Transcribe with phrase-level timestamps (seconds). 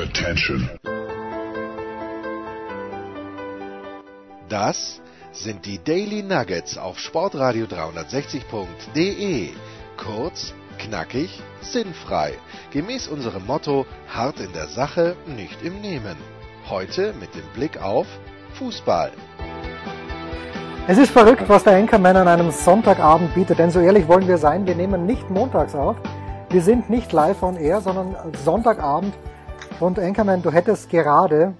[0.00, 0.70] Attention.
[4.48, 9.50] Das sind die Daily Nuggets auf Sportradio 360.de.
[9.98, 12.32] Kurz, knackig, sinnfrei.
[12.70, 16.16] Gemäß unserem Motto: hart in der Sache, nicht im Nehmen.
[16.70, 18.06] Heute mit dem Blick auf
[18.54, 19.12] Fußball.
[20.88, 24.38] Es ist verrückt, was der Anchorman an einem Sonntagabend bietet, denn so ehrlich wollen wir
[24.38, 25.96] sein, wir nehmen nicht montags auf.
[26.48, 29.14] Wir sind nicht live on air, sondern Sonntagabend.
[29.80, 31.54] Und Anchorman, du hättest gerade,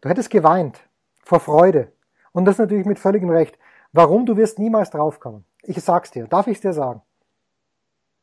[0.00, 0.78] du hättest geweint
[1.24, 1.92] vor Freude.
[2.32, 3.58] Und das natürlich mit völligem Recht.
[3.92, 4.26] Warum?
[4.26, 5.44] Du wirst niemals draufkommen.
[5.64, 6.28] Ich sag's dir.
[6.28, 7.02] Darf ich's dir sagen?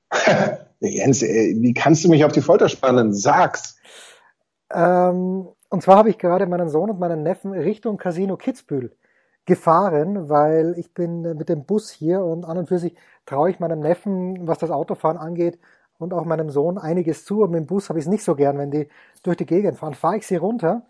[0.80, 3.14] Jens, wie kannst du mich auf die Folter spannen?
[3.14, 3.76] Sag's.
[4.72, 8.96] Ähm, und zwar habe ich gerade meinen Sohn und meinen Neffen Richtung Casino Kitzbühel
[9.46, 12.96] gefahren, weil ich bin mit dem Bus hier und an und für sich
[13.26, 15.60] traue ich meinem Neffen, was das Autofahren angeht,
[16.04, 17.42] und auch meinem Sohn einiges zu.
[17.42, 18.88] Und mit dem Bus habe ich es nicht so gern, wenn die
[19.24, 19.94] durch die Gegend fahren.
[19.94, 20.84] Fahre ich sie runter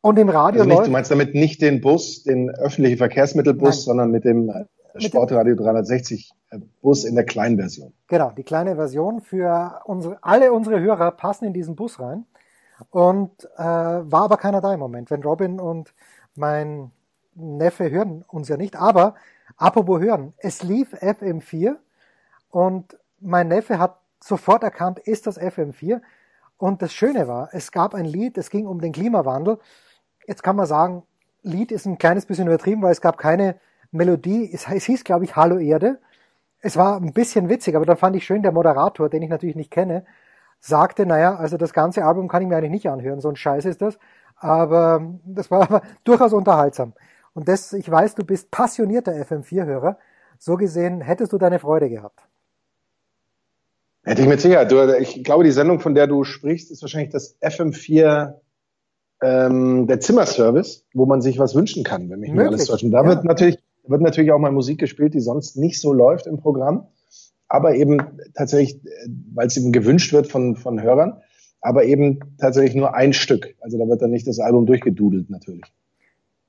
[0.00, 0.88] und im Radio also nicht, läuft.
[0.88, 3.84] Du meinst damit nicht den Bus, den öffentlichen Verkehrsmittelbus, Nein.
[3.84, 7.92] sondern mit dem äh, Sportradio 360 äh, Bus in der kleinen Version.
[8.08, 12.24] Genau, die kleine Version für unsere, alle unsere Hörer passen in diesen Bus rein.
[12.90, 15.10] Und äh, war aber keiner da im Moment.
[15.10, 15.94] Wenn Robin und
[16.34, 16.90] mein
[17.34, 19.14] Neffe hören uns ja nicht, aber
[19.56, 21.76] apropos hören, es lief FM4
[22.50, 26.00] und mein Neffe hat sofort erkannt, ist das FM4.
[26.56, 29.58] Und das Schöne war, es gab ein Lied, es ging um den Klimawandel.
[30.26, 31.02] Jetzt kann man sagen,
[31.42, 33.56] Lied ist ein kleines bisschen übertrieben, weil es gab keine
[33.90, 34.50] Melodie.
[34.52, 36.00] Es, es hieß, glaube ich, Hallo Erde.
[36.60, 39.56] Es war ein bisschen witzig, aber dann fand ich schön, der Moderator, den ich natürlich
[39.56, 40.04] nicht kenne,
[40.60, 43.64] sagte, naja, also das ganze Album kann ich mir eigentlich nicht anhören, so ein Scheiß
[43.64, 43.98] ist das.
[44.36, 46.92] Aber das war aber durchaus unterhaltsam.
[47.34, 49.98] Und das, ich weiß, du bist passionierter FM4-Hörer.
[50.38, 52.20] So gesehen hättest du deine Freude gehabt.
[54.04, 54.72] Hätte ich mit Sicherheit.
[54.72, 58.34] Du, ich glaube, die Sendung, von der du sprichst, ist wahrscheinlich das FM4
[59.22, 62.84] ähm, der Zimmerservice, wo man sich was wünschen kann, wenn mich nicht Möglich, alles täuscht.
[62.84, 63.08] Und da ja.
[63.08, 66.86] wird natürlich wird natürlich auch mal Musik gespielt, die sonst nicht so läuft im Programm,
[67.48, 67.98] aber eben
[68.34, 71.20] tatsächlich, äh, weil es eben gewünscht wird von von Hörern,
[71.60, 73.54] aber eben tatsächlich nur ein Stück.
[73.60, 75.64] Also da wird dann nicht das Album durchgedudelt natürlich.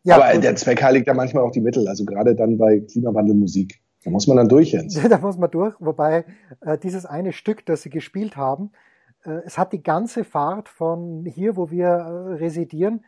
[0.04, 3.80] Ja, aber der Zweck heiligt ja manchmal auch die Mittel, also gerade dann bei Klimawandelmusik.
[4.04, 5.00] Da muss man dann durch, Jens.
[5.10, 6.26] Da muss man durch, wobei
[6.62, 8.72] äh, dieses eine Stück, das sie gespielt haben,
[9.26, 13.04] äh, es hat die ganze Fahrt von hier, wo wir äh, residieren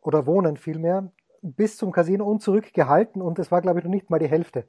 [0.00, 1.10] oder wohnen vielmehr,
[1.42, 4.28] bis zum Casino und zurück gehalten und es war, glaube ich, noch nicht mal die
[4.28, 4.64] Hälfte.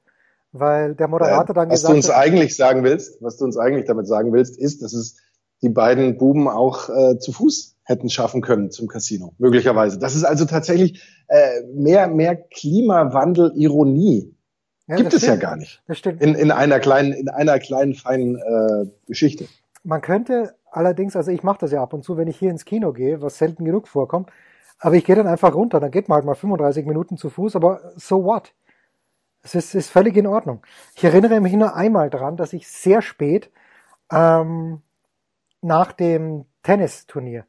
[0.52, 3.46] Weil der Moderator dann Äh, was gesagt du uns hat, eigentlich sagen willst, was du
[3.46, 5.18] uns eigentlich damit sagen willst, ist, dass es
[5.62, 9.98] die beiden Buben auch äh, zu Fuß hätten schaffen können zum Casino, möglicherweise.
[9.98, 14.36] Das ist also tatsächlich äh, mehr, mehr Klimawandel-Ironie.
[14.88, 15.82] Ja, Gibt es ja stimmt, gar nicht.
[15.88, 16.22] Das stimmt.
[16.22, 19.48] In, in einer kleinen, in einer kleinen, feinen äh, Geschichte.
[19.84, 22.66] Man könnte allerdings, also ich mache das ja ab und zu, wenn ich hier ins
[22.66, 24.32] Kino gehe, was selten genug vorkommt,
[24.80, 27.56] aber ich gehe dann einfach runter, dann geht man halt mal 35 Minuten zu Fuß,
[27.56, 28.54] aber so what?
[29.42, 30.62] Es ist, ist völlig in Ordnung.
[30.96, 33.50] Ich erinnere mich nur einmal daran, dass ich sehr spät
[34.12, 34.82] ähm,
[35.62, 37.46] nach dem Tennisturnier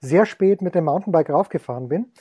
[0.00, 2.12] sehr spät mit dem Mountainbike raufgefahren bin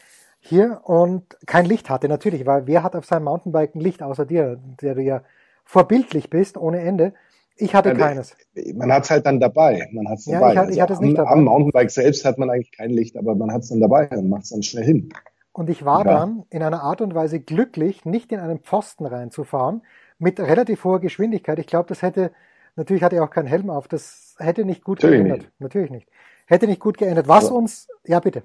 [0.45, 4.25] hier und kein Licht hatte natürlich, weil wer hat auf seinem Mountainbike ein Licht außer
[4.25, 5.21] dir, der du ja
[5.63, 7.13] vorbildlich bist ohne Ende.
[7.55, 8.35] Ich hatte Ja, keines.
[8.73, 9.87] Man hat es halt dann dabei.
[9.93, 10.51] Man hat's Ja, dabei.
[10.53, 11.29] ich hatte- ich hatte es am, nicht dabei.
[11.31, 14.27] Am Mountainbike selbst hat man eigentlich kein Licht, aber man hat es dann dabei und
[14.29, 15.09] macht es dann schnell hin.
[15.53, 16.11] Und ich war Ja.
[16.19, 19.83] dann in einer Art und Weise glücklich, nicht in einen Pfosten reinzufahren,
[20.17, 21.57] mit relativ hoher Geschwindigkeit.
[21.59, 22.31] Ich glaube, das hätte,
[22.75, 25.37] natürlich hatte er auch keinen Helm auf, das hätte nicht gut Natürlich geändert.
[25.39, 25.61] nicht.
[25.61, 26.09] Natürlich nicht.
[26.47, 27.27] Hätte nicht gut geändert.
[27.27, 28.43] Was Aber- uns, ja bitte.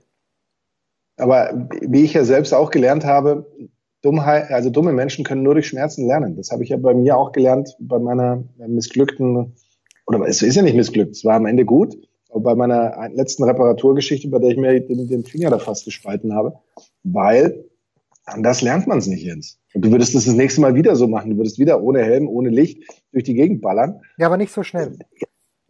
[1.19, 3.47] Aber wie ich ja selbst auch gelernt habe,
[4.03, 6.37] Dummheit, also dumme Menschen können nur durch Schmerzen lernen.
[6.37, 9.55] Das habe ich ja bei mir auch gelernt, bei meiner missglückten,
[10.07, 11.97] oder es ist ja nicht missglückt, es war am Ende gut,
[12.31, 16.35] aber bei meiner letzten Reparaturgeschichte, bei der ich mir den, den Finger da fast gespalten
[16.35, 16.55] habe,
[17.03, 17.65] weil
[18.25, 19.59] anders lernt man es nicht, Jens.
[19.75, 21.31] Und du würdest das das nächste Mal wieder so machen.
[21.31, 24.01] Du würdest wieder ohne Helm, ohne Licht durch die Gegend ballern.
[24.17, 24.99] Ja, aber nicht so schnell.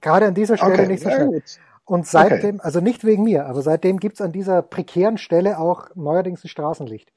[0.00, 1.42] Gerade an dieser Stelle Okay, nicht so schnell.
[1.88, 6.44] Und seitdem, also nicht wegen mir, aber seitdem gibt's an dieser prekären Stelle auch neuerdings
[6.44, 7.10] ein Straßenlicht.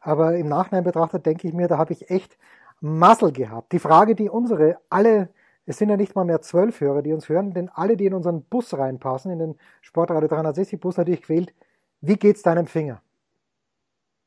[0.00, 2.38] Aber im Nachhinein betrachtet denke ich mir, da habe ich echt
[2.80, 3.72] Muscle gehabt.
[3.72, 5.28] Die Frage, die unsere alle,
[5.66, 8.14] es sind ja nicht mal mehr zwölf Hörer, die uns hören, denn alle, die in
[8.14, 11.52] unseren Bus reinpassen, in den Sportradio 360 Bus natürlich quält,
[12.00, 13.02] wie geht's deinem Finger?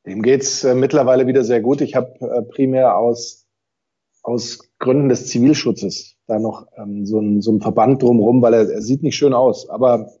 [0.06, 1.80] Dem geht's äh, mittlerweile wieder sehr gut.
[1.80, 3.39] Ich habe äh, primär aus,
[4.30, 8.70] aus Gründen des Zivilschutzes da noch ähm, so, ein, so ein Verband drumherum, weil er,
[8.70, 9.68] er sieht nicht schön aus.
[9.68, 10.12] Aber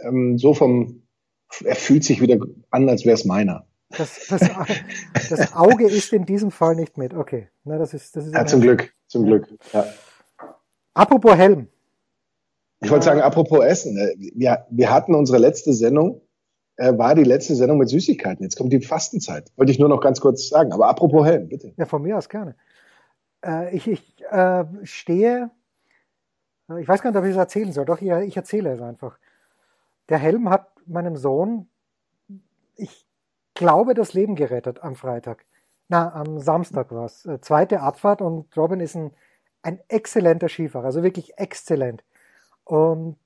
[0.00, 1.02] ähm, so vom,
[1.64, 2.38] er fühlt sich wieder
[2.70, 3.66] an, als wäre es meiner.
[3.96, 4.40] Das, das,
[5.30, 7.14] das Auge ist in diesem Fall nicht mit.
[7.14, 9.48] Okay, na, das ist, das ist Ja, zum Glück, zum Glück.
[9.72, 9.86] Ja.
[10.94, 11.68] Apropos Helm.
[12.80, 16.20] Ich wollte sagen, apropos Essen, äh, wir, wir hatten unsere letzte Sendung,
[16.76, 18.44] äh, war die letzte Sendung mit Süßigkeiten.
[18.44, 19.50] Jetzt kommt die Fastenzeit.
[19.56, 20.72] Wollte ich nur noch ganz kurz sagen.
[20.72, 21.72] Aber apropos Helm, bitte.
[21.76, 22.54] Ja, von mir aus gerne.
[23.44, 25.50] Äh, ich ich äh, stehe,
[26.68, 29.18] äh, ich weiß gar nicht, ob ich es erzählen soll, doch ich, erzähle es einfach.
[30.08, 31.68] Der Helm hat meinem Sohn,
[32.76, 33.06] ich
[33.54, 35.44] glaube, das Leben gerettet am Freitag.
[35.88, 37.26] Na, am Samstag war es.
[37.26, 39.12] Äh, zweite Abfahrt und Robin ist ein,
[39.62, 42.04] ein exzellenter Skifahrer, also wirklich exzellent.
[42.64, 43.16] Und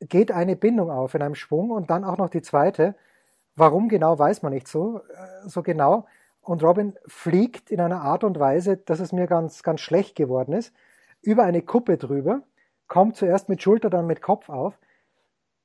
[0.00, 2.94] geht eine Bindung auf in einem Schwung und dann auch noch die zweite.
[3.56, 6.06] Warum genau, weiß man nicht so, äh, so genau.
[6.42, 10.52] Und Robin fliegt in einer Art und Weise, dass es mir ganz, ganz schlecht geworden
[10.52, 10.74] ist,
[11.22, 12.42] über eine Kuppe drüber,
[12.88, 14.78] kommt zuerst mit Schulter, dann mit Kopf auf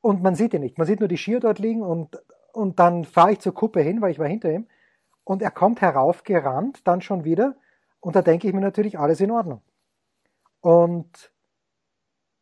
[0.02, 0.78] und man sieht ihn nicht.
[0.78, 2.22] Man sieht nur die Skier dort liegen und,
[2.54, 4.68] und dann fahre ich zur Kuppe hin, weil ich war hinter ihm
[5.24, 7.56] und er kommt heraufgerannt, dann schon wieder
[8.00, 9.62] und da denke ich mir natürlich, alles in Ordnung.
[10.62, 11.32] Und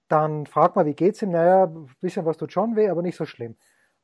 [0.08, 1.32] dann fragt man, wie geht's ihm?
[1.32, 3.56] Naja, ein bisschen was tut schon weh, aber nicht so schlimm.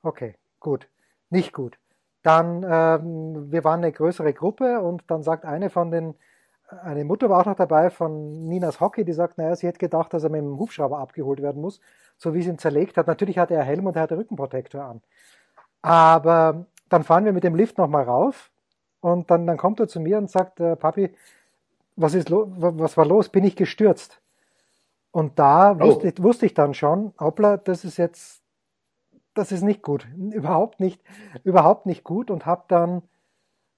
[0.01, 0.89] Okay, gut.
[1.30, 1.78] Nicht gut.
[2.23, 6.15] Dann, ähm, wir waren eine größere Gruppe und dann sagt eine von den,
[6.83, 10.13] eine Mutter war auch noch dabei von Ninas Hockey, die sagt, naja, sie hätte gedacht,
[10.13, 11.81] dass er mit dem Hubschrauber abgeholt werden muss,
[12.18, 13.07] so wie sie ihn zerlegt hat.
[13.07, 15.01] Natürlich hatte er Helm und er hatte Rückenprotektor an.
[15.81, 18.51] Aber dann fahren wir mit dem Lift nochmal rauf
[19.00, 21.13] und dann, dann kommt er zu mir und sagt, äh, Papi,
[21.95, 23.29] was ist was war los?
[23.29, 24.21] Bin ich gestürzt?
[25.12, 25.79] Und da oh.
[25.79, 28.41] wusste, wusste ich dann schon, hoppla, das ist jetzt,
[29.33, 31.01] das ist nicht gut, überhaupt nicht,
[31.44, 33.01] überhaupt nicht gut und habe dann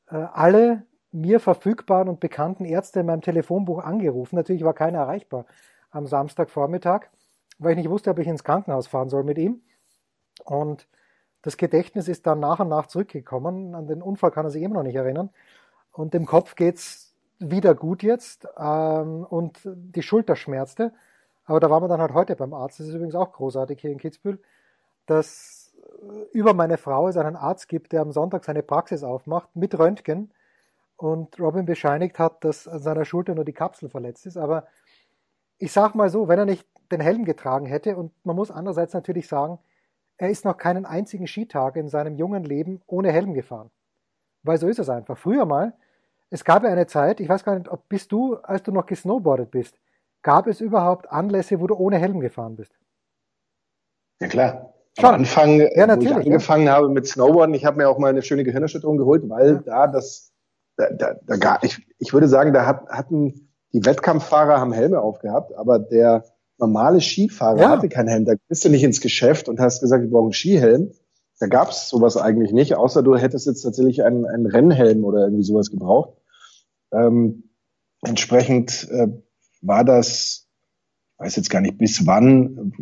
[0.09, 4.35] äh, alle mir verfügbaren und bekannten Ärzte in meinem Telefonbuch angerufen.
[4.35, 5.45] Natürlich war keiner erreichbar
[5.91, 7.07] am Samstagvormittag,
[7.59, 9.61] weil ich nicht wusste, ob ich ins Krankenhaus fahren soll mit ihm.
[10.43, 10.87] Und
[11.43, 13.75] das Gedächtnis ist dann nach und nach zurückgekommen.
[13.75, 15.29] An den Unfall kann er sich immer noch nicht erinnern.
[15.91, 18.47] Und dem Kopf geht's wieder gut jetzt.
[18.57, 20.93] Ähm, und die Schulter schmerzte.
[21.45, 22.79] Aber da waren wir dann halt heute beim Arzt.
[22.79, 24.39] Das ist übrigens auch großartig hier in Kitzbühel,
[25.05, 29.55] dass äh, über meine Frau es einen Arzt gibt, der am Sonntag seine Praxis aufmacht
[29.55, 30.31] mit Röntgen
[30.97, 34.37] und Robin bescheinigt hat, dass an seiner Schulter nur die Kapsel verletzt ist.
[34.37, 34.67] Aber
[35.57, 38.93] ich sag mal so, wenn er nicht den Helm getragen hätte und man muss andererseits
[38.93, 39.59] natürlich sagen,
[40.17, 43.71] er ist noch keinen einzigen Skitag in seinem jungen Leben ohne Helm gefahren.
[44.43, 45.17] Weil so ist es einfach.
[45.17, 45.73] Früher mal,
[46.29, 48.85] es gab ja eine Zeit, ich weiß gar nicht, ob bist du, als du noch
[48.85, 49.79] gesnowboardet bist,
[50.23, 52.73] Gab es überhaupt Anlässe, wo du ohne Helm gefahren bist?
[54.21, 54.72] Ja klar.
[54.99, 55.09] Schon.
[55.09, 56.73] Anfang, ja, wo ich angefangen ja.
[56.73, 60.31] habe mit Snowboarden, ich habe mir auch mal eine schöne Gehirnerschütterung geholt, weil da das,
[60.77, 65.01] da, da, da gar, ich, ich würde sagen, da hat, hatten die Wettkampffahrer haben Helme
[65.01, 66.25] aufgehabt, aber der
[66.59, 67.69] normale Skifahrer ja.
[67.71, 68.25] hatte keinen Helm.
[68.25, 70.91] Da bist du nicht ins Geschäft und hast gesagt, ich brauche einen Skihelm.
[71.39, 75.25] Da gab es sowas eigentlich nicht, außer du hättest jetzt tatsächlich einen, einen Rennhelm oder
[75.25, 76.11] irgendwie sowas gebraucht.
[76.91, 77.49] Ähm,
[78.03, 79.07] entsprechend äh,
[79.61, 80.47] war das,
[81.17, 82.73] weiß jetzt gar nicht, bis wann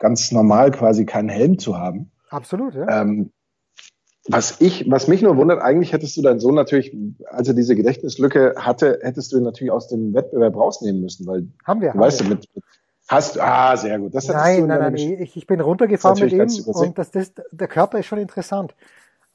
[0.00, 2.10] ganz normal quasi keinen Helm zu haben.
[2.30, 3.02] Absolut, ja.
[3.02, 3.30] Ähm,
[4.28, 6.94] was ich, was mich nur wundert, eigentlich hättest du deinen Sohn natürlich,
[7.26, 11.48] als er diese Gedächtnislücke hatte, hättest du ihn natürlich aus dem Wettbewerb rausnehmen müssen, weil
[11.64, 12.24] haben wir, du haben weißt wir.
[12.24, 12.48] du mit,
[13.08, 14.14] hast du, ah, sehr gut.
[14.14, 17.98] Das nein, nein, nein, ich, ich bin runtergefahren mit ihm und das, das, der Körper
[17.98, 18.74] ist schon interessant,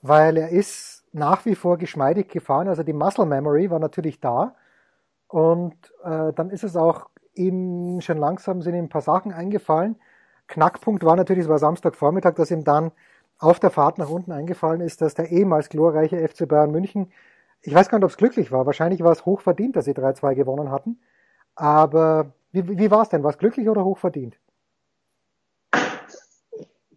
[0.01, 4.55] weil er ist nach wie vor geschmeidig gefahren, also die Muscle Memory war natürlich da,
[5.27, 5.73] und
[6.03, 9.97] äh, dann ist es auch ihm schon langsam sind ihm ein paar Sachen eingefallen.
[10.47, 12.91] Knackpunkt war natürlich, es war Samstagvormittag, dass ihm dann
[13.37, 17.11] auf der Fahrt nach unten eingefallen ist, dass der ehemals glorreiche FC Bayern München,
[17.61, 20.35] ich weiß gar nicht, ob es glücklich war, wahrscheinlich war es hochverdient, dass sie 3-2
[20.35, 20.99] gewonnen hatten.
[21.55, 23.23] Aber wie, wie war es denn?
[23.23, 24.37] War es glücklich oder hochverdient?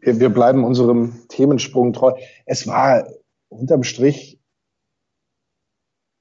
[0.01, 2.13] Wir, wir bleiben unserem Themensprung treu.
[2.45, 3.09] Es war
[3.49, 4.39] unterm Strich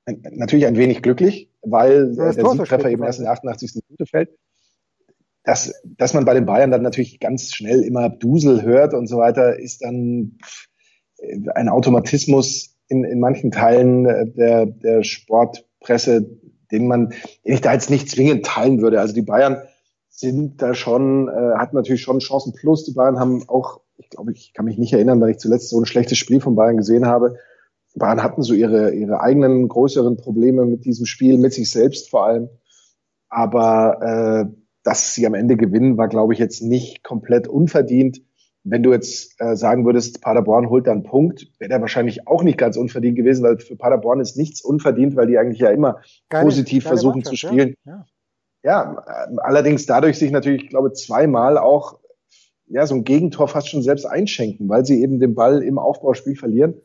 [0.07, 3.81] natürlich ein wenig glücklich, weil der Siegtreffer eben erst in der 88.
[3.87, 4.29] Minute fällt.
[5.47, 9.17] Dass, dass man bei den Bayern dann natürlich ganz schnell immer Dusel hört und so
[9.17, 10.37] weiter, ist dann
[11.55, 14.03] ein Automatismus in, in manchen Teilen
[14.35, 16.29] der, der Sportpresse,
[16.69, 17.13] den man,
[17.45, 18.99] den ich da jetzt nicht zwingend teilen würde.
[18.99, 19.61] Also die Bayern
[20.09, 22.83] sind da schon, äh, hatten natürlich schon Chancen plus.
[22.83, 25.79] Die Bayern haben auch, ich glaube, ich kann mich nicht erinnern, weil ich zuletzt so
[25.79, 27.37] ein schlechtes Spiel von Bayern gesehen habe.
[27.95, 32.25] Bayern hatten so ihre, ihre eigenen größeren Probleme mit diesem Spiel, mit sich selbst vor
[32.25, 32.49] allem.
[33.29, 38.21] Aber äh, dass sie am Ende gewinnen, war, glaube ich, jetzt nicht komplett unverdient.
[38.63, 42.41] Wenn du jetzt äh, sagen würdest, Paderborn holt dann einen Punkt, wäre der wahrscheinlich auch
[42.41, 45.99] nicht ganz unverdient gewesen, weil für Paderborn ist nichts unverdient, weil die eigentlich ja immer
[46.29, 47.75] geile, positiv geile versuchen zu spielen.
[47.83, 48.05] Ja,
[48.63, 49.03] ja.
[49.03, 51.99] ja, äh, allerdings dadurch sich natürlich, ich glaube, zweimal auch
[52.67, 56.37] ja, so ein Gegentor fast schon selbst einschenken, weil sie eben den Ball im Aufbauspiel
[56.37, 56.75] verlieren.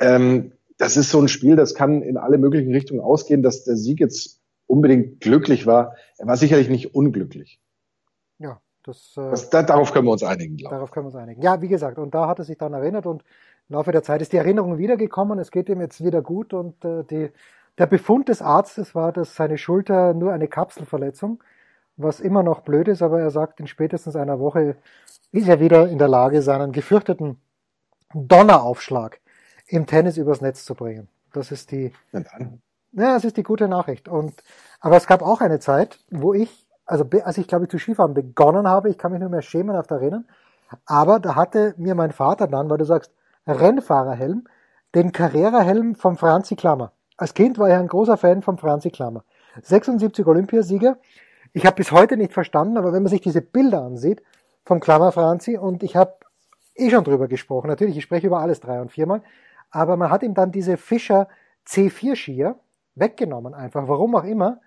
[0.00, 3.78] Ähm, das ist so ein Spiel, das kann in alle möglichen Richtungen ausgehen, dass der
[3.78, 5.94] Sieg jetzt unbedingt glücklich war.
[6.18, 7.60] Er war sicherlich nicht unglücklich.
[8.38, 10.78] Ja, Das, äh, das, da, darauf können wir uns einigen, glaube ich.
[10.78, 11.42] Darauf können wir uns einigen.
[11.42, 13.22] Ja, wie gesagt, und da hat er sich dann erinnert und
[13.68, 16.84] im Laufe der Zeit ist die Erinnerung wiedergekommen, es geht ihm jetzt wieder gut und
[16.84, 17.30] äh, die,
[17.78, 21.42] der Befund des Arztes war, dass seine Schulter nur eine Kapselverletzung,
[21.96, 24.76] was immer noch blöd ist, aber er sagt, in spätestens einer Woche
[25.32, 27.38] ist er wieder in der Lage, seinen gefürchteten
[28.14, 29.20] Donneraufschlag
[29.66, 31.08] im Tennis übers Netz zu bringen.
[31.32, 31.92] Das ist die,
[32.96, 34.08] ja, das ist die gute Nachricht.
[34.08, 34.34] Und,
[34.80, 38.14] aber es gab auch eine Zeit, wo ich, also als ich glaube ich zu Skifahren
[38.14, 40.26] begonnen habe, ich kann mich nur mehr schämen auf der erinnern,
[40.86, 43.12] aber da hatte mir mein Vater dann, weil du sagst,
[43.46, 44.44] Rennfahrerhelm,
[44.94, 46.92] den Carrera-Helm vom Franzi Klammer.
[47.16, 49.24] Als Kind war ich ein großer Fan von Franzi Klammer.
[49.62, 50.98] 76 Olympiasieger.
[51.52, 54.22] Ich habe bis heute nicht verstanden, aber wenn man sich diese Bilder ansieht
[54.64, 56.14] vom Klammer Franzi und ich habe
[56.74, 59.22] eh schon drüber gesprochen, natürlich, ich spreche über alles drei und viermal,
[59.70, 61.28] aber man hat ihm dann diese Fischer
[61.66, 62.56] C4 Skier
[62.94, 64.60] weggenommen einfach, warum auch immer.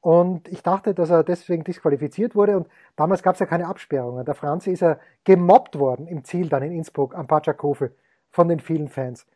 [0.00, 2.56] Und ich dachte, dass er deswegen disqualifiziert wurde.
[2.56, 4.24] Und damals gab es ja keine Absperrungen.
[4.24, 7.92] Der Franzi ist ja gemobbt worden im Ziel dann in Innsbruck am Pachakofe
[8.30, 9.26] von den vielen Fans.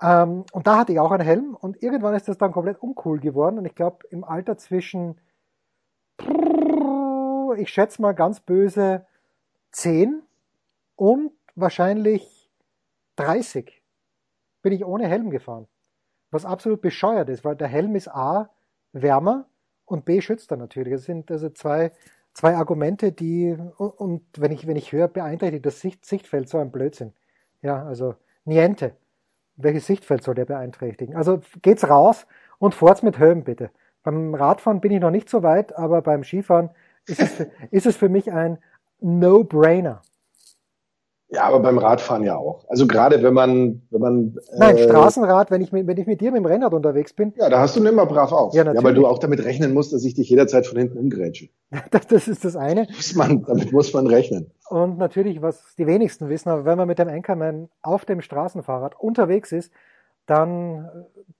[0.00, 3.20] Ähm, und da hatte ich auch einen Helm und irgendwann ist das dann komplett uncool
[3.20, 5.20] geworden und ich glaube im Alter zwischen,
[7.56, 9.06] ich schätze mal ganz böse,
[9.72, 10.22] 10
[10.96, 12.50] und wahrscheinlich
[13.16, 13.82] 30
[14.62, 15.66] bin ich ohne Helm gefahren.
[16.30, 18.50] Was absolut bescheuert ist, weil der Helm ist A
[18.92, 19.46] wärmer
[19.84, 20.92] und B schützt er natürlich.
[20.92, 21.92] Das sind also zwei,
[22.32, 26.70] zwei Argumente, die, und wenn ich, wenn ich höre, beeinträchtigt das Sicht, Sichtfeld so ein
[26.70, 27.12] Blödsinn.
[27.62, 28.96] Ja, also Niente.
[29.56, 31.14] Welches Sichtfeld soll der beeinträchtigen?
[31.14, 32.26] Also geht's raus
[32.58, 33.70] und fort's mit Helm bitte.
[34.02, 36.70] Beim Radfahren bin ich noch nicht so weit, aber beim Skifahren
[37.06, 38.58] ist es, ist es für mich ein
[39.00, 40.02] No-Brainer.
[41.32, 42.64] Ja, aber beim Radfahren ja auch.
[42.68, 44.38] Also gerade wenn man, wenn man.
[44.56, 47.32] Nein, äh, Straßenrad, wenn ich, mit, wenn ich mit dir mit dem Rennrad unterwegs bin.
[47.36, 48.52] Ja, da hast du immer brav auf.
[48.52, 48.82] Ja, natürlich.
[48.82, 51.48] ja, weil du auch damit rechnen musst, dass ich dich jederzeit von hinten umgrätsche.
[51.92, 52.88] das, das ist das eine.
[52.90, 54.50] Muss man, damit muss man rechnen.
[54.68, 58.98] Und natürlich, was die wenigsten wissen, aber wenn man mit dem Anchorman auf dem Straßenfahrrad
[58.98, 59.72] unterwegs ist,
[60.26, 60.88] dann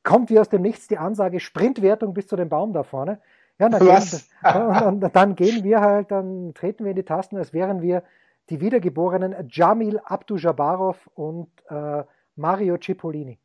[0.04, 3.18] kommt wie aus dem Nichts die Ansage Sprintwertung bis zu dem Baum da vorne.
[3.59, 4.28] Ja, dann, was?
[4.42, 8.02] Gehen, und dann gehen wir halt, dann treten wir in die Tasten, als wären wir
[8.50, 12.02] die Wiedergeborenen Jamil Abdujabarov und äh,
[12.37, 13.38] Mario Cipollini.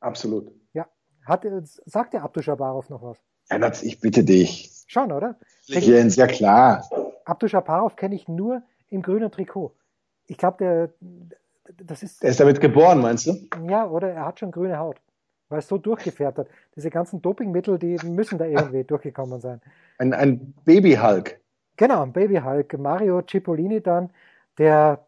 [0.00, 0.50] Absolut.
[0.72, 0.86] Ja.
[1.24, 1.46] Hat,
[1.86, 3.18] sagt der Abdujabarov noch was?
[3.50, 4.84] Ja, ich bitte dich.
[4.86, 5.38] Schon, oder?
[5.66, 6.84] Jens, ja klar.
[7.24, 9.74] Abdujabarov kenne ich nur im grünen Trikot.
[10.26, 10.90] Ich glaube, der,
[11.84, 12.22] das ist.
[12.22, 13.36] Er ist damit geboren, meinst du?
[13.68, 15.00] Ja, oder er hat schon grüne Haut.
[15.48, 16.48] Weil es so durchgefärbt hat.
[16.76, 19.60] Diese ganzen Dopingmittel, die müssen da irgendwie durchgekommen sein.
[19.98, 21.40] Ein, ein Baby-Hulk.
[21.76, 22.78] Genau, ein Baby-Hulk.
[22.78, 24.10] Mario Cipollini dann,
[24.58, 25.06] der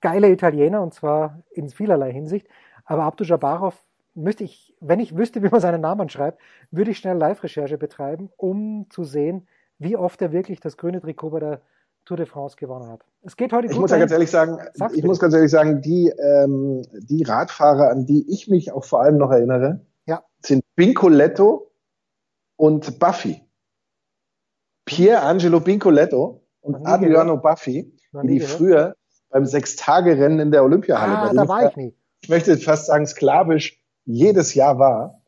[0.00, 2.46] geile Italiener und zwar in vielerlei Hinsicht.
[2.84, 3.74] Aber Abdu Jabarov
[4.14, 8.30] müsste ich, wenn ich wüsste, wie man seinen Namen schreibt, würde ich schnell Live-Recherche betreiben,
[8.36, 9.48] um zu sehen,
[9.78, 11.60] wie oft er wirklich das grüne Trikot bei der
[12.04, 13.00] Tour de France gewonnen hat.
[13.22, 15.06] Es geht heute ich muss ja ganz ehrlich sagen, Sag's ich bitte.
[15.06, 19.16] muss ganz ehrlich sagen, die, ähm, die Radfahrer, an die ich mich auch vor allem
[19.16, 20.22] noch erinnere, ja.
[20.40, 21.70] sind Bincoletto
[22.56, 23.40] und Buffy.
[24.84, 28.94] Pier Angelo Bincoletto und Adriano Buffy wie die früher
[29.30, 31.18] beim Sechstagerennen in der Olympiahalle.
[31.18, 31.94] Ah, da war ich nie.
[32.22, 35.22] Ich möchte fast sagen, sklavisch jedes Jahr war.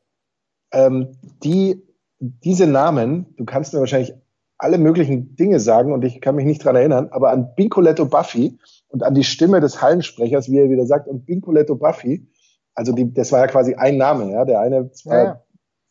[0.72, 1.82] Ähm, die,
[2.18, 4.14] diese Namen, du kannst mir wahrscheinlich
[4.58, 8.58] alle möglichen Dinge sagen und ich kann mich nicht dran erinnern, aber an Bincoletto Buffy
[8.88, 12.26] und an die Stimme des Hallensprechers, wie er wieder sagt, und Bincoletto Buffy,
[12.74, 15.42] also die, das war ja quasi ein Name, ja, der eine zwar ja.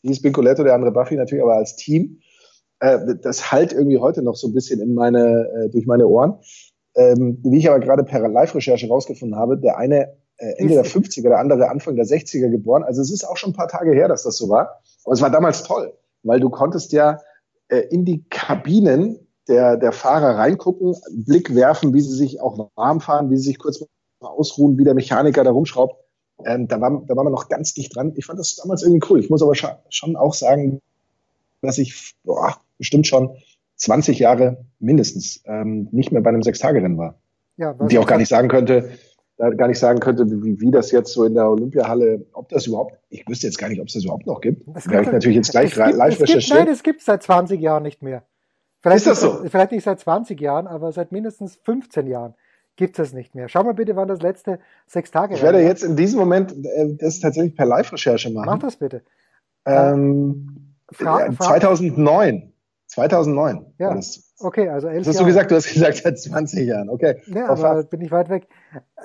[0.03, 2.21] hieß Bincoletto, der andere Buffy natürlich, aber als Team,
[2.79, 6.39] äh, das halt irgendwie heute noch so ein bisschen in meine, äh, durch meine Ohren.
[6.95, 11.23] Ähm, wie ich aber gerade per Live-Recherche rausgefunden habe, der eine äh, Ende der 50er,
[11.23, 12.83] der andere Anfang der 60er geboren.
[12.83, 14.81] Also es ist auch schon ein paar Tage her, dass das so war.
[15.03, 17.19] Aber es war damals toll, weil du konntest ja
[17.69, 22.99] äh, in die Kabinen der, der Fahrer reingucken, Blick werfen, wie sie sich auch warm
[22.99, 23.79] fahren, wie sie sich kurz
[24.21, 25.95] mal ausruhen, wie der Mechaniker da rumschraubt.
[26.45, 28.13] Ähm, da, war, da war man noch ganz dicht dran.
[28.15, 29.19] Ich fand das damals irgendwie cool.
[29.19, 30.81] Ich muss aber schon auch sagen,
[31.61, 33.37] dass ich boah, bestimmt schon
[33.75, 37.19] 20 Jahre mindestens ähm, nicht mehr bei einem Sechstagerennen war.
[37.57, 38.89] Ja, und die auch gar nicht sagen könnte,
[39.37, 42.97] gar nicht sagen könnte, wie, wie das jetzt so in der Olympiahalle, ob das überhaupt,
[43.09, 44.63] ich wüsste jetzt gar nicht, ob es das überhaupt noch gibt.
[44.73, 46.65] Das kann ich natürlich jetzt gleich gibt, live recherchieren.
[46.65, 48.23] Nein, es gibt seit 20 Jahren nicht mehr.
[48.81, 49.43] Vielleicht ist das so?
[49.49, 52.35] Vielleicht nicht seit 20 Jahren, aber seit mindestens 15 Jahren
[52.75, 53.47] gibt es nicht mehr.
[53.49, 56.95] Schau mal bitte, wann das letzte sechs Tage Ich werde jetzt in diesem Moment äh,
[56.97, 58.45] das tatsächlich per Live-Recherche machen.
[58.45, 59.01] Mach das bitte.
[59.65, 62.53] Ähm, Fra 2009.
[62.95, 63.93] 2009 ja.
[63.93, 64.33] das.
[64.39, 67.21] Okay, also elf Das hast du gesagt, du hast gesagt seit 20 Jahren, okay.
[67.27, 68.47] Ja, aber bin ich weit weg.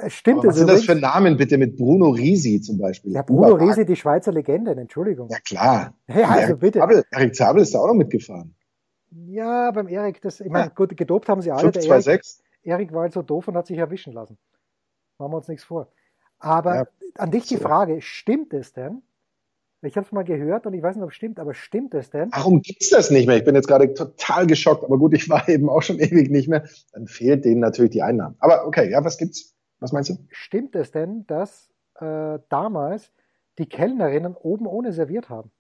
[0.07, 3.13] Stimmt es Was sind das für Namen bitte mit Bruno Risi zum Beispiel?
[3.13, 5.29] Ja, Bruno Uber Risi, die Schweizer Legende, Entschuldigung.
[5.29, 5.95] Ja, klar.
[6.09, 6.79] Ja, also Erik bitte.
[6.81, 8.55] Zabel, Erik Zabel ist da auch noch mitgefahren.
[9.11, 11.73] Ja, beim Erik, das, ich meine, gut, gedopt haben sie alle.
[11.73, 12.43] 5, 2, 6.
[12.63, 14.39] Erik war halt so doof und hat sich erwischen lassen.
[15.19, 15.89] Machen wir uns nichts vor.
[16.39, 17.57] Aber ja, an dich die.
[17.57, 19.03] Frage, stimmt es denn?
[19.83, 22.11] Ich habe es mal gehört und ich weiß nicht, ob es stimmt, aber stimmt es
[22.11, 22.31] denn?
[22.33, 23.37] Warum gibt's das nicht mehr?
[23.37, 26.49] Ich bin jetzt gerade total geschockt, aber gut, ich war eben auch schon ewig nicht
[26.49, 26.65] mehr.
[26.93, 28.37] Dann fehlt denen natürlich die Einnahmen.
[28.41, 29.55] Aber okay, ja, was gibt's?
[29.79, 30.19] Was meinst du?
[30.29, 33.11] Stimmt es denn, dass äh, damals
[33.59, 35.51] die Kellnerinnen oben ohne serviert haben?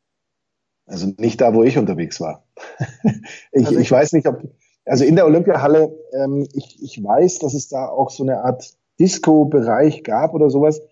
[0.86, 2.44] Also nicht da, wo ich unterwegs war.
[3.52, 4.42] ich, also ich, weiß nicht, ob,
[4.84, 8.74] also in der Olympiahalle, ähm, ich, ich weiß, dass es da auch so eine Art
[8.98, 10.82] Disco-Bereich gab oder sowas.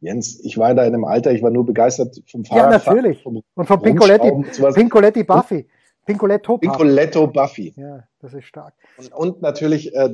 [0.00, 2.84] Jens, ich war da in einem Alter, ich war nur begeistert vom Fahrrad.
[2.84, 3.22] Ja, natürlich.
[3.22, 4.30] Vom und von Pincoletti,
[4.74, 5.66] Pincoletti Buffy.
[6.04, 6.68] Pincoletto Buffy.
[6.68, 7.74] Pincoletto Buffy.
[7.76, 8.74] Ja, das ist stark.
[8.98, 10.08] Und, und natürlich äh,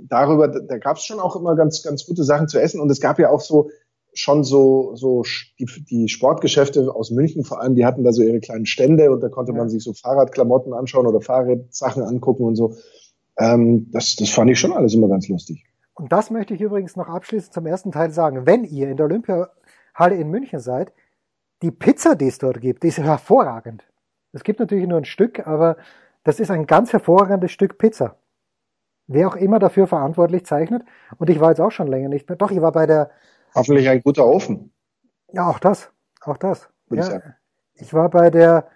[0.00, 2.80] darüber, da gab es schon auch immer ganz, ganz gute Sachen zu essen.
[2.80, 3.70] Und es gab ja auch so
[4.12, 5.22] schon so, so
[5.58, 9.20] die, die Sportgeschäfte aus München vor allem, die hatten da so ihre kleinen Stände und
[9.20, 9.58] da konnte ja.
[9.58, 12.74] man sich so Fahrradklamotten anschauen oder Fahrradsachen angucken und so.
[13.38, 15.64] Ähm, das, das fand ich schon alles immer ganz lustig.
[16.00, 18.46] Und das möchte ich übrigens noch abschließend zum ersten Teil sagen.
[18.46, 20.94] Wenn ihr in der Olympiahalle in München seid,
[21.60, 23.84] die Pizza, die es dort gibt, die ist hervorragend.
[24.32, 25.76] Es gibt natürlich nur ein Stück, aber
[26.24, 28.16] das ist ein ganz hervorragendes Stück Pizza.
[29.08, 30.84] Wer auch immer dafür verantwortlich zeichnet.
[31.18, 32.36] Und ich war jetzt auch schon länger nicht mehr.
[32.38, 33.10] Doch, ich war bei der.
[33.54, 34.72] Hoffentlich ein guter Ofen.
[35.32, 35.92] Ja, auch das.
[36.22, 36.70] Auch das.
[36.88, 37.18] Ja,
[37.74, 38.68] ich, ich war bei der,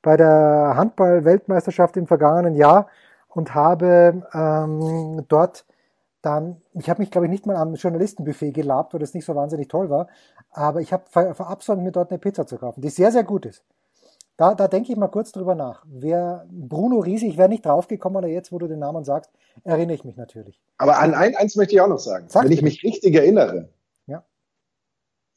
[0.00, 2.88] bei der Handball-Weltmeisterschaft im vergangenen Jahr
[3.28, 5.66] und habe ähm, dort
[6.22, 9.34] dann, ich habe mich, glaube ich, nicht mal am Journalistenbuffet gelabt, weil das nicht so
[9.34, 10.08] wahnsinnig toll war,
[10.50, 13.64] aber ich habe verabsäumt, mir dort eine Pizza zu kaufen, die sehr, sehr gut ist.
[14.36, 15.84] Da, da denke ich mal kurz drüber nach.
[15.86, 19.30] Wer Bruno Riese, ich wäre nicht draufgekommen, aber jetzt, wo du den Namen sagst,
[19.64, 20.58] erinnere ich mich natürlich.
[20.78, 22.26] Aber an ein, eins möchte ich auch noch sagen.
[22.28, 23.68] Sag wenn ich mich richtig erinnere,
[24.06, 24.24] ja.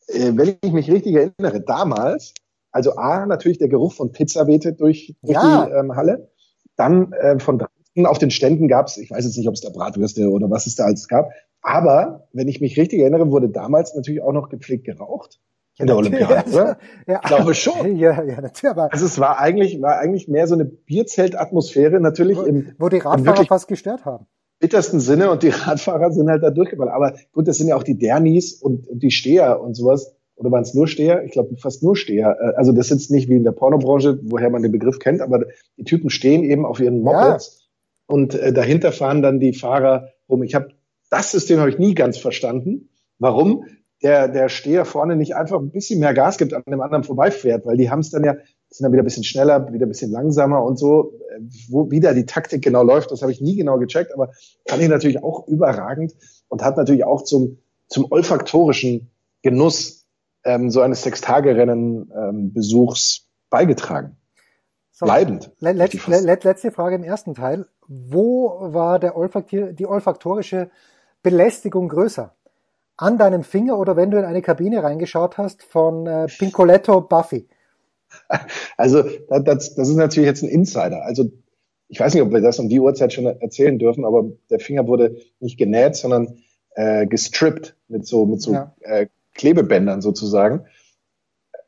[0.08, 2.34] Äh, wenn ich mich richtig erinnere, damals,
[2.72, 5.66] also A, natürlich der Geruch von Pizza wehte durch, durch ja.
[5.66, 6.30] die ähm, Halle,
[6.78, 7.62] dann äh, von
[8.06, 10.66] auf den Ständen gab es, ich weiß jetzt nicht, ob es da Bratwürste oder was
[10.66, 11.32] es da alles gab,
[11.62, 15.40] aber wenn ich mich richtig erinnere, wurde damals natürlich auch noch gepflegt geraucht
[15.80, 16.78] in der Olympiade, oder?
[17.08, 17.22] Ja.
[17.24, 17.96] Ich glaube schon.
[17.98, 18.72] Ja, ja, natürlich.
[18.72, 22.90] Aber also es war eigentlich, war eigentlich mehr so eine Bierzeltatmosphäre, natürlich wo, im, wo
[22.90, 24.26] die Radfahrer fast gestört haben.
[24.60, 26.94] Bittersten Sinne und die Radfahrer sind halt da durchgeballert.
[26.94, 30.16] Aber gut, das sind ja auch die Dernis und, und die Steher und sowas.
[30.36, 31.24] Oder waren es nur Steher?
[31.24, 32.38] Ich glaube fast nur Steher.
[32.40, 35.46] Äh, also das ist nicht wie in der Pornobranche, woher man den Begriff kennt, aber
[35.78, 37.63] die Typen stehen eben auf ihren Mopeds
[38.08, 40.44] und äh, dahinter fahren dann die Fahrer rum.
[40.44, 40.70] Ich habe
[41.10, 42.90] das System habe ich nie ganz verstanden.
[43.20, 43.66] Warum?
[44.02, 47.66] Der, der Steher vorne nicht einfach ein bisschen mehr Gas gibt, an dem anderen vorbeifährt,
[47.66, 48.34] weil die haben es dann ja,
[48.70, 51.14] sind dann wieder ein bisschen schneller, wieder ein bisschen langsamer und so.
[51.30, 54.32] Äh, wo wieder die Taktik genau läuft, das habe ich nie genau gecheckt, aber
[54.68, 56.14] fand ich natürlich auch überragend
[56.48, 59.12] und hat natürlich auch zum, zum olfaktorischen
[59.44, 60.08] Genuss
[60.44, 64.18] ähm, so eines Sechstagerennen-Besuchs ähm, beigetragen.
[64.92, 65.52] So, Bleibend.
[65.60, 67.68] Let, let, letzte Frage im ersten Teil.
[67.88, 70.70] Wo war der Olfaktor, die olfaktorische
[71.22, 72.34] Belästigung größer?
[72.96, 77.48] An deinem Finger oder wenn du in eine Kabine reingeschaut hast von äh, Pincoletto Buffy?
[78.78, 81.04] Also das, das ist natürlich jetzt ein Insider.
[81.04, 81.32] Also
[81.88, 84.88] ich weiß nicht, ob wir das um die Uhrzeit schon erzählen dürfen, aber der Finger
[84.88, 86.38] wurde nicht genäht, sondern
[86.76, 88.76] äh, gestrippt mit so mit so ja.
[88.82, 90.66] äh, Klebebändern sozusagen.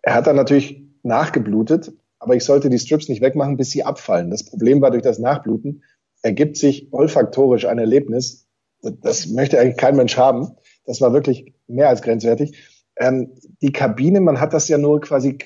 [0.04, 1.94] Er hat dann natürlich nachgeblutet
[2.26, 4.32] aber ich sollte die Strips nicht wegmachen, bis sie abfallen.
[4.32, 5.84] Das Problem war, durch das Nachbluten
[6.26, 8.48] ergibt sich olfaktorisch ein Erlebnis,
[8.82, 10.56] das möchte eigentlich kein Mensch haben.
[10.84, 12.58] Das war wirklich mehr als grenzwertig.
[12.98, 15.38] Ähm, die Kabine, man hat das ja nur quasi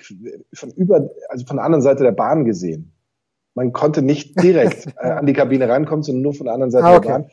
[0.54, 2.94] von über, also von der anderen Seite der Bahn gesehen.
[3.56, 6.86] Man konnte nicht direkt äh, an die Kabine rankommen, sondern nur von der anderen Seite
[6.86, 7.08] ah, okay.
[7.08, 7.30] der Bahn.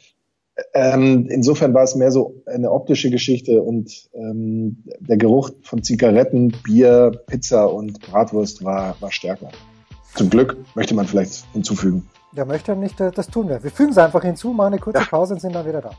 [0.75, 6.53] Ähm, insofern war es mehr so eine optische Geschichte und ähm, der Geruch von Zigaretten,
[6.65, 9.51] Bier, Pizza und Bratwurst war, war stärker.
[10.17, 12.09] Zum Glück möchte man vielleicht hinzufügen.
[12.33, 13.63] Der möchte nicht, äh, das tun wir.
[13.63, 15.07] Wir fügen es einfach hinzu, machen eine kurze ja.
[15.07, 15.91] Pause und sind dann wieder da.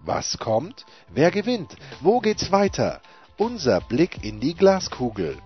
[0.00, 0.86] Was kommt?
[1.12, 1.76] Wer gewinnt?
[2.00, 3.00] Wo geht's weiter?
[3.36, 5.38] Unser Blick in die Glaskugel.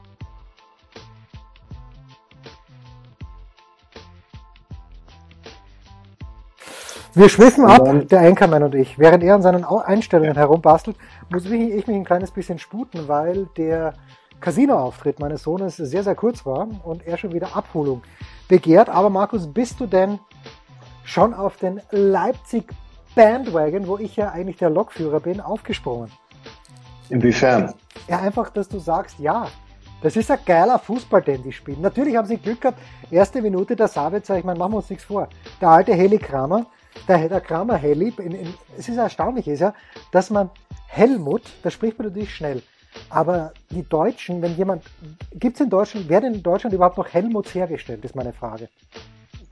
[7.16, 8.98] Wir schwiffen ab, der Anchorman und ich.
[8.98, 10.96] Während er an seinen Einstellungen herumbastelt,
[11.30, 13.94] muss ich mich ein kleines bisschen sputen, weil der
[14.40, 18.02] Casino-Auftritt meines Sohnes sehr, sehr kurz war und er schon wieder Abholung
[18.48, 18.88] begehrt.
[18.88, 20.18] Aber Markus, bist du denn
[21.04, 22.64] schon auf den Leipzig
[23.14, 26.10] Bandwagon, wo ich ja eigentlich der Lokführer bin, aufgesprungen?
[27.10, 27.74] Inwiefern?
[28.08, 29.46] Ja, einfach, dass du sagst, ja,
[30.02, 31.80] das ist ein geiler Fußball, den die spielen.
[31.80, 32.78] Natürlich haben sie Glück gehabt.
[33.08, 35.28] Erste Minute der Sabitzer, ich meine, machen wir uns nichts vor.
[35.60, 36.66] Der alte Heli Kramer
[37.08, 39.74] der, der Kramer Helly, in, in, es ist erstaunlich, ist ja,
[40.12, 40.50] dass man
[40.88, 42.62] Helmut, da spricht man natürlich schnell,
[43.10, 44.82] Aber die Deutschen, wenn jemand,
[45.34, 48.68] gibt es in Deutschland, werden in Deutschland überhaupt noch Helmuts hergestellt, ist meine Frage.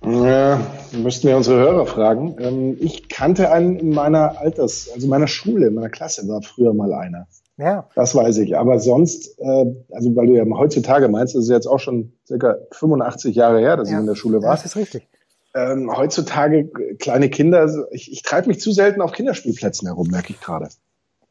[0.05, 0.61] Ja,
[0.93, 2.37] müssten wir unsere Hörer fragen.
[2.41, 6.75] Ähm, ich kannte einen in meiner Alters, also meiner Schule, in meiner Klasse war früher
[6.75, 7.29] mal einer.
[7.57, 7.89] Ja.
[7.95, 8.57] Das weiß ich.
[8.57, 12.57] Aber sonst, äh, also weil du ja heutzutage meinst, das ist jetzt auch schon circa
[12.73, 13.97] 85 Jahre her, dass ja.
[13.97, 14.51] ich in der Schule war.
[14.51, 15.09] Ja, das ist richtig.
[15.55, 20.41] Ähm, heutzutage kleine Kinder, ich, ich treibe mich zu selten auf Kinderspielplätzen herum, merke ich
[20.41, 20.69] gerade.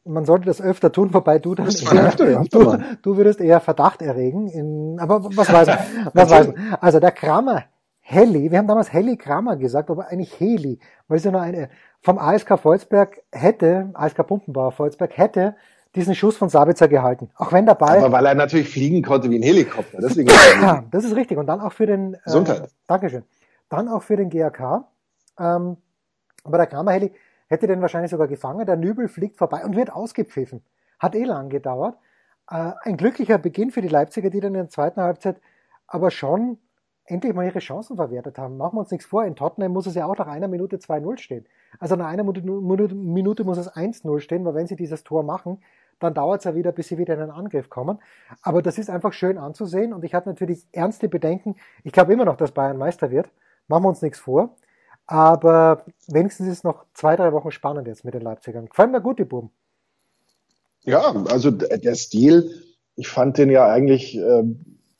[0.04, 4.02] Man sollte das öfter tun, wobei du dann eher, öfter, du, du, würdest eher Verdacht
[4.02, 4.48] erregen.
[4.48, 5.78] In, aber was weiß man?
[6.12, 6.76] Was weiß man?
[6.80, 7.64] Also der Kramer
[8.00, 11.68] Heli, wir haben damals Heli Kramer gesagt, aber eigentlich Heli, weil es ja nur eine,
[12.00, 15.54] vom ASK Volzberg hätte, ASK Pumpenbauer Volzberg hätte
[15.94, 17.30] diesen Schuss von Sabitzer gehalten.
[17.36, 17.98] Auch wenn dabei.
[17.98, 19.98] Aber weil er natürlich fliegen konnte wie ein Helikopter.
[20.00, 21.38] Deswegen ja, das ist richtig.
[21.38, 22.14] Und dann auch für den.
[22.14, 22.70] Äh, Gesundheit.
[22.86, 23.22] Dankeschön.
[23.72, 24.84] Dann auch für den GAK.
[25.38, 25.78] Ähm,
[26.44, 27.10] aber der Kramer Heli
[27.48, 28.66] hätte den wahrscheinlich sogar gefangen.
[28.66, 30.62] Der Nübel fliegt vorbei und wird ausgepfiffen.
[30.98, 31.96] Hat eh lang gedauert.
[32.50, 35.40] Äh, ein glücklicher Beginn für die Leipziger, die dann in der zweiten Halbzeit
[35.86, 36.58] aber schon
[37.06, 38.58] endlich mal ihre Chancen verwertet haben.
[38.58, 41.16] Machen wir uns nichts vor, in Tottenham muss es ja auch nach einer Minute 2-0
[41.16, 41.46] stehen.
[41.78, 45.62] Also nach einer Minute muss es 1-0 stehen, weil wenn sie dieses Tor machen,
[45.98, 48.00] dann dauert es ja wieder, bis sie wieder in einen Angriff kommen.
[48.42, 51.56] Aber das ist einfach schön anzusehen und ich habe natürlich ernste Bedenken.
[51.84, 53.30] Ich glaube immer noch, dass Bayern Meister wird.
[53.72, 54.54] Machen wir uns nichts vor.
[55.06, 58.66] Aber wenigstens ist es noch zwei, drei Wochen spannend jetzt mit den Leipzigern.
[58.66, 59.50] Gefallen mir gut, die Buben.
[60.82, 62.50] Ja, also der Stil,
[62.96, 64.42] ich fand den ja eigentlich äh,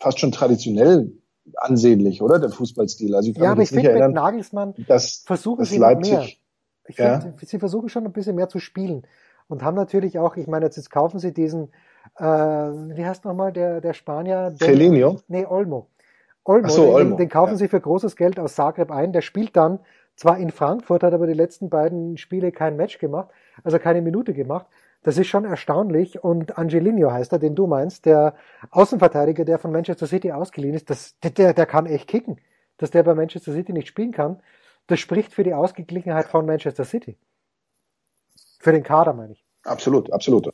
[0.00, 1.12] fast schon traditionell
[1.56, 2.38] ansehnlich, oder?
[2.38, 3.14] Der Fußballstil.
[3.14, 6.26] Also ich kann ja, aber ich finde, mit Nagelsmann dass, versuchen dass sie Leipzig, mehr.
[6.87, 7.20] Ich ja.
[7.20, 9.06] finde, sie versuchen schon ein bisschen mehr zu spielen
[9.48, 11.68] und haben natürlich auch, ich meine, jetzt, jetzt kaufen sie diesen,
[12.16, 14.54] äh, wie heißt nochmal der, der Spanier?
[14.58, 15.20] Celinio?
[15.28, 15.88] Nee, Olmo.
[16.44, 17.16] Olmo, so, den, Olmo.
[17.16, 17.57] den kaufen ja.
[17.57, 19.12] sie für großes Geld aus Zagreb ein.
[19.12, 19.78] Der spielt dann
[20.16, 23.28] zwar in Frankfurt, hat aber die letzten beiden Spiele kein Match gemacht,
[23.64, 24.66] also keine Minute gemacht.
[25.02, 26.22] Das ist schon erstaunlich.
[26.22, 28.35] Und Angelino heißt er, den du meinst, der
[28.70, 32.40] Außenverteidiger, der von Manchester City ausgeliehen ist, das, der, der kann echt kicken.
[32.78, 34.40] Dass der bei Manchester City nicht spielen kann,
[34.87, 37.16] das spricht für die Ausgeglichenheit von Manchester City.
[38.59, 39.44] Für den Kader, meine ich.
[39.64, 40.52] Absolut, absolut.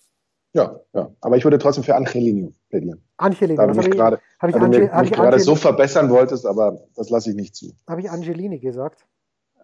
[0.55, 1.11] Ja, ja.
[1.21, 3.03] Aber ich würde trotzdem für Angelino plädieren.
[3.17, 7.11] Angelino, da du mich gerade, hab ich, Ange mich gerade so verbessern wolltest, aber das
[7.11, 7.75] lasse ich nicht zu.
[7.87, 9.07] Habe ich Angelini gesagt?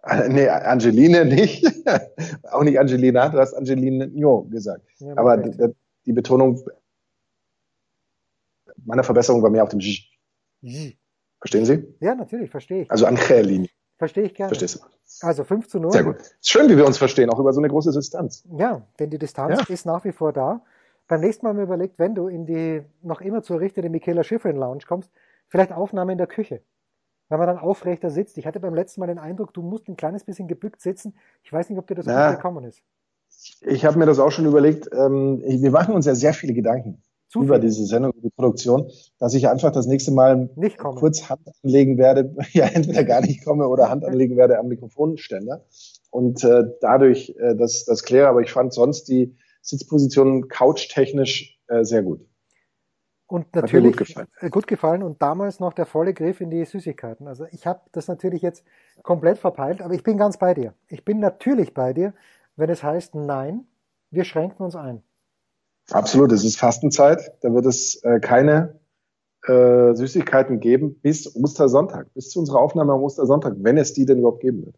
[0.03, 1.65] Äh, nee, Angeline nicht.
[2.51, 4.85] auch nicht Angelina, du hast Angelino gesagt.
[4.99, 6.63] Ja, Aber die, Betonung
[8.85, 9.97] meiner Verbesserung war mehr auf dem J.
[11.39, 11.95] Verstehen Sie?
[11.99, 12.91] Ja, natürlich, verstehe ich.
[12.91, 13.69] Also Angelini.
[13.97, 14.49] Verstehe ich gerne.
[14.49, 15.25] Verstehst du?
[15.25, 15.91] Also 5 zu 0.
[15.91, 16.17] Sehr gut.
[16.17, 18.43] Ist schön, wie wir uns verstehen, auch über so eine große Distanz.
[18.57, 19.73] Ja, denn die Distanz ja.
[19.73, 20.61] ist nach wie vor da.
[21.07, 24.57] Beim nächsten Mal mir überlegt, wenn du in die noch immer zu errichtete Michaela Schifrin
[24.57, 25.11] Lounge kommst,
[25.47, 26.61] vielleicht Aufnahme in der Küche
[27.29, 28.37] wenn man dann aufrechter sitzt.
[28.37, 31.15] Ich hatte beim letzten Mal den Eindruck, du musst ein kleines bisschen gebückt sitzen.
[31.43, 32.81] Ich weiß nicht, ob dir das Na, gut gekommen ist.
[33.61, 34.89] Ich habe mir das auch schon überlegt.
[34.93, 37.61] Ähm, wir machen uns ja sehr viele Gedanken Zu über viel.
[37.61, 38.89] diese Sendung, über die Produktion,
[39.19, 40.49] dass ich einfach das nächste Mal
[40.95, 45.65] kurz Hand anlegen werde, ja entweder gar nicht komme oder Hand anlegen werde am Mikrofonständer
[46.11, 48.27] und äh, dadurch äh, das, das kläre.
[48.27, 49.35] Aber ich fand sonst die
[49.65, 52.21] Sitzposition couchtechnisch äh, sehr gut.
[53.27, 54.27] Und natürlich gut gefallen.
[54.39, 55.03] Äh, gut gefallen.
[55.03, 57.27] und damals noch der volle Griff in die Süßigkeiten.
[57.27, 58.63] Also ich habe das natürlich jetzt
[59.01, 60.73] komplett verpeilt, aber ich bin ganz bei dir.
[60.87, 62.13] Ich bin natürlich bei dir,
[62.55, 63.65] wenn es heißt, nein,
[64.11, 65.01] wir schränken uns ein.
[65.89, 67.33] Absolut, es ist Fastenzeit.
[67.41, 68.79] Da wird es äh, keine
[69.47, 74.19] äh, Süßigkeiten geben bis Ostersonntag, bis zu unserer Aufnahme am Ostersonntag, wenn es die denn
[74.19, 74.75] überhaupt geben wird.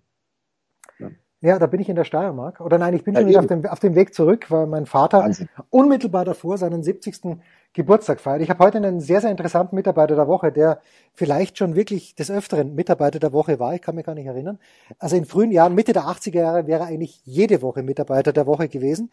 [1.39, 2.62] Ja, da bin ich in der Steiermark.
[2.62, 4.88] Oder nein, ich bin ja, schon wieder auf dem, auf dem Weg zurück, weil mein
[4.88, 5.50] Vater Wahnsinn.
[5.69, 7.38] unmittelbar davor seinen 70.
[7.73, 8.41] Geburtstag feiert.
[8.41, 10.82] Ich habe heute einen sehr, sehr interessanten Mitarbeiter der Woche, der
[11.13, 13.76] vielleicht schon wirklich des Öfteren Mitarbeiter der Woche war.
[13.76, 14.58] Ich kann mich gar nicht erinnern.
[14.97, 18.67] Also in frühen Jahren, Mitte der 80er Jahre, wäre eigentlich jede Woche Mitarbeiter der Woche
[18.67, 19.12] gewesen.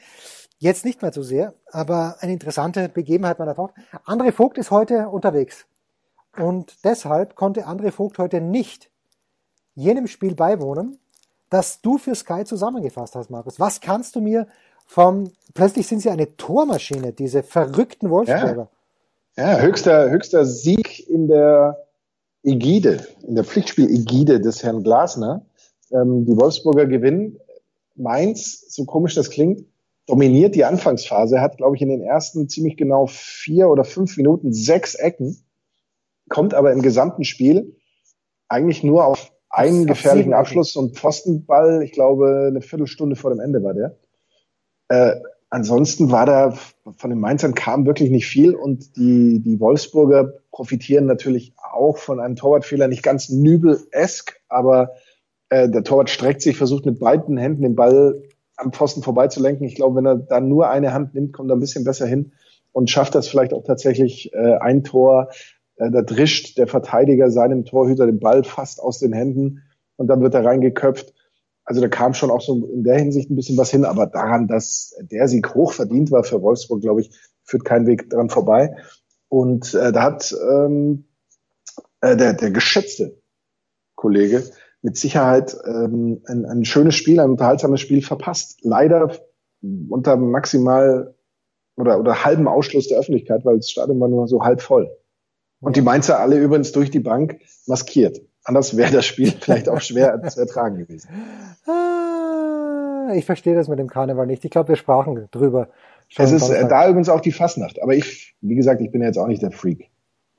[0.56, 3.82] Jetzt nicht mehr so sehr, aber eine interessante Begebenheit meiner Tochter.
[4.06, 5.66] André Vogt ist heute unterwegs.
[6.38, 8.90] Und deshalb konnte André Vogt heute nicht
[9.74, 10.98] jenem Spiel beiwohnen,
[11.54, 13.60] das du für Sky zusammengefasst hast, Markus.
[13.60, 14.48] Was kannst du mir
[14.86, 18.68] vom, plötzlich sind sie eine Tormaschine, diese verrückten Wolfsburger.
[19.36, 21.86] Ja, ja höchster, höchster Sieg in der
[22.42, 25.46] Ägide, in der Pflichtspiel-Ägide des Herrn Glasner.
[25.92, 27.38] Ähm, die Wolfsburger gewinnen.
[27.94, 29.64] Mainz, so komisch das klingt,
[30.08, 34.52] dominiert die Anfangsphase, hat, glaube ich, in den ersten ziemlich genau vier oder fünf Minuten
[34.52, 35.38] sechs Ecken,
[36.28, 37.76] kommt aber im gesamten Spiel
[38.48, 43.62] eigentlich nur auf einen gefährlichen Abschluss und Pfostenball, ich glaube, eine Viertelstunde vor dem Ende
[43.62, 43.96] war der.
[44.88, 46.54] Äh, ansonsten war da
[46.96, 52.20] von den Mainzern kam wirklich nicht viel und die, die Wolfsburger profitieren natürlich auch von
[52.20, 54.90] einem Torwartfehler, nicht ganz nübel-esk, aber
[55.48, 58.22] äh, der Torwart streckt sich, versucht mit beiden Händen den Ball
[58.56, 59.66] am Pfosten vorbeizulenken.
[59.66, 62.32] Ich glaube, wenn er da nur eine Hand nimmt, kommt er ein bisschen besser hin.
[62.72, 65.28] und schafft das vielleicht auch tatsächlich äh, ein Tor.
[65.76, 69.62] Äh, da drischt der Verteidiger seinem Torhüter den Ball fast aus den Händen
[69.96, 71.14] und dann wird er reingeköpft.
[71.64, 74.48] Also da kam schon auch so in der Hinsicht ein bisschen was hin, aber daran,
[74.48, 77.10] dass der Sieg hoch verdient war für Wolfsburg, glaube ich,
[77.42, 78.76] führt kein Weg dran vorbei.
[79.28, 81.04] Und äh, da hat ähm,
[82.02, 83.18] äh, der, der geschätzte
[83.94, 84.44] Kollege
[84.82, 88.58] mit Sicherheit ähm, ein, ein schönes Spiel, ein unterhaltsames Spiel verpasst.
[88.62, 89.10] Leider
[89.88, 91.14] unter maximal
[91.76, 94.94] oder, oder halben Ausschluss der Öffentlichkeit, weil das Stadion war nur so halb voll.
[95.64, 98.20] Und die Mainzer alle übrigens durch die Bank maskiert.
[98.44, 101.08] Anders wäre das Spiel vielleicht auch schwer zu ertragen gewesen.
[101.66, 104.44] Ah, ich verstehe das mit dem Karneval nicht.
[104.44, 105.68] Ich glaube, wir sprachen drüber.
[106.16, 107.82] Es ist äh, da übrigens auch die Fastnacht.
[107.82, 109.90] Aber ich, wie gesagt, ich bin ja jetzt auch nicht der Freak.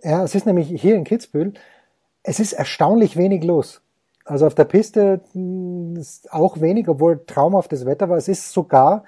[0.04, 1.54] Ja, es ist nämlich hier in Kitzbühel,
[2.22, 3.82] es ist erstaunlich wenig los.
[4.24, 8.18] Also auf der Piste hm, ist auch wenig, obwohl traumhaftes Wetter war.
[8.18, 9.04] Es ist sogar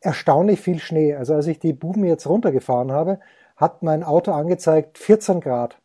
[0.00, 1.14] erstaunlich viel Schnee.
[1.14, 3.20] Also als ich die Buben jetzt runtergefahren habe,
[3.58, 5.78] hat mein Auto angezeigt 14 Grad.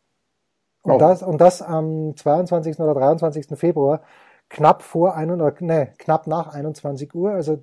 [0.83, 0.97] Und, oh.
[0.97, 2.79] das, und das am 22.
[2.79, 3.57] oder 23.
[3.57, 4.01] Februar,
[4.49, 7.31] knapp vor ein, oder, nee, knapp nach 21 Uhr.
[7.31, 7.59] Also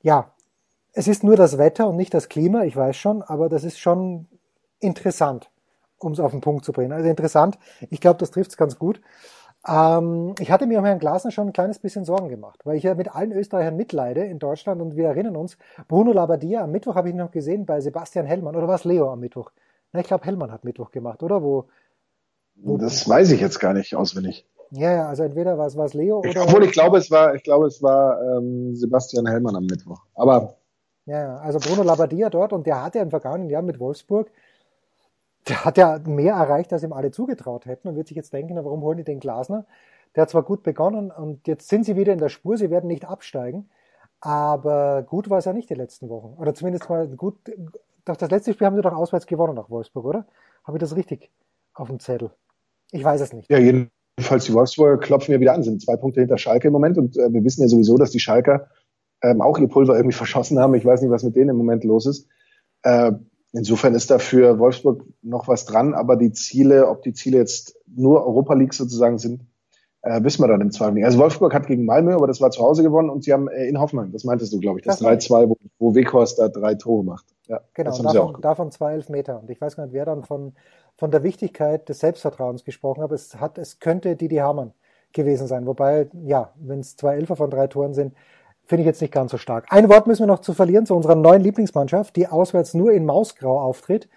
[0.00, 0.32] ja,
[0.92, 3.78] es ist nur das Wetter und nicht das Klima, ich weiß schon, aber das ist
[3.78, 4.28] schon
[4.78, 5.50] interessant,
[5.98, 6.92] um es auf den Punkt zu bringen.
[6.92, 7.58] Also interessant,
[7.90, 9.00] ich glaube, das trifft es ganz gut.
[9.66, 12.84] Ähm, ich hatte mir um Herrn Glasner schon ein kleines bisschen Sorgen gemacht, weil ich
[12.84, 16.94] ja mit allen Österreichern mitleide in Deutschland und wir erinnern uns, Bruno Labbadia, am Mittwoch
[16.94, 19.50] habe ich noch gesehen bei Sebastian Hellmann, oder war es Leo am Mittwoch?
[19.92, 21.42] Na, ich glaube, Hellmann hat Mittwoch gemacht, oder?
[21.42, 21.66] Wo,
[22.54, 24.46] wo das weiß ich jetzt gar nicht auswendig.
[24.70, 26.44] Ja, ja, also entweder war es, war es Leo ich, oder.
[26.44, 30.00] Obwohl ich glaube, es war, ich glaube, es war ähm, Sebastian Hellmann am Mittwoch.
[30.14, 30.54] Aber.
[31.06, 34.30] Ja, also Bruno Labbadia dort und der hat ja im vergangenen Jahr mit Wolfsburg
[35.50, 38.54] der hat ja mehr erreicht, als ihm alle zugetraut hätten und wird sich jetzt denken,
[38.56, 39.66] warum holen die den Glasner?
[40.14, 42.86] Der hat zwar gut begonnen und jetzt sind sie wieder in der Spur, sie werden
[42.86, 43.68] nicht absteigen,
[44.20, 46.34] aber gut war es ja nicht die letzten Wochen.
[46.40, 47.36] Oder zumindest mal gut,
[48.04, 50.26] doch das letzte Spiel haben sie doch auswärts gewonnen nach Wolfsburg, oder?
[50.64, 51.30] Habe ich das richtig
[51.74, 52.30] auf dem Zettel?
[52.92, 53.50] Ich weiß es nicht.
[53.50, 56.96] Ja, jedenfalls die Wolfsburger klopfen ja wieder an, sind zwei Punkte hinter Schalke im Moment
[56.96, 58.68] und äh, wir wissen ja sowieso, dass die Schalker
[59.22, 60.74] ähm, auch ihr Pulver irgendwie verschossen haben.
[60.74, 62.28] Ich weiß nicht, was mit denen im Moment los ist.
[62.82, 63.12] Äh,
[63.52, 67.76] Insofern ist da für Wolfsburg noch was dran, aber die Ziele, ob die Ziele jetzt
[67.86, 69.42] nur Europa League sozusagen sind,
[70.02, 71.04] äh, wissen wir dann im Zweifel nicht.
[71.04, 73.66] Also Wolfsburg hat gegen Malmö, aber das war zu Hause gewonnen und sie haben äh,
[73.66, 77.04] in Hoffenheim, das meintest du, glaube ich, das, 3-2, wo, wo Weghorst da drei Tore
[77.04, 77.26] macht.
[77.48, 79.40] Ja, genau, davon, davon zwei Elfmeter.
[79.40, 80.52] Und ich weiß gar nicht, wer dann von,
[80.96, 83.10] von der Wichtigkeit des Selbstvertrauens gesprochen hat.
[83.10, 84.72] Es hat, es könnte Didi Hamann
[85.12, 85.66] gewesen sein.
[85.66, 88.14] Wobei, ja, wenn es zwei Elfer von drei Toren sind,
[88.70, 89.66] Finde ich jetzt nicht ganz so stark.
[89.70, 93.04] Ein Wort müssen wir noch zu verlieren zu unserer neuen Lieblingsmannschaft, die auswärts nur in
[93.04, 94.08] Mausgrau auftritt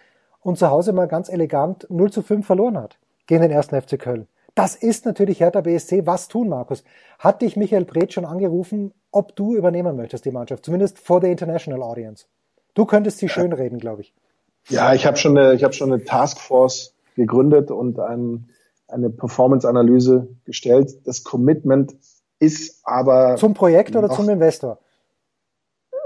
[0.42, 3.98] und zu Hause mal ganz elegant 0 zu 5 verloren hat gegen den ersten FC
[3.98, 4.28] Köln.
[4.54, 6.06] Das ist natürlich Hertha BSC.
[6.06, 6.84] Was tun, Markus?
[7.18, 10.64] Hat dich Michael Breth schon angerufen, ob du übernehmen möchtest, die Mannschaft?
[10.64, 12.28] Zumindest vor der International Audience.
[12.76, 13.32] Du könntest sie ja.
[13.32, 14.14] schön reden, glaube ich.
[14.70, 18.50] Ja, ich habe schon eine, ich habe schon eine Taskforce gegründet und ein,
[18.88, 21.08] eine Performance-Analyse gestellt.
[21.08, 21.96] Das Commitment
[22.40, 23.36] ist aber.
[23.38, 24.80] Zum Projekt oder noch, zum Investor?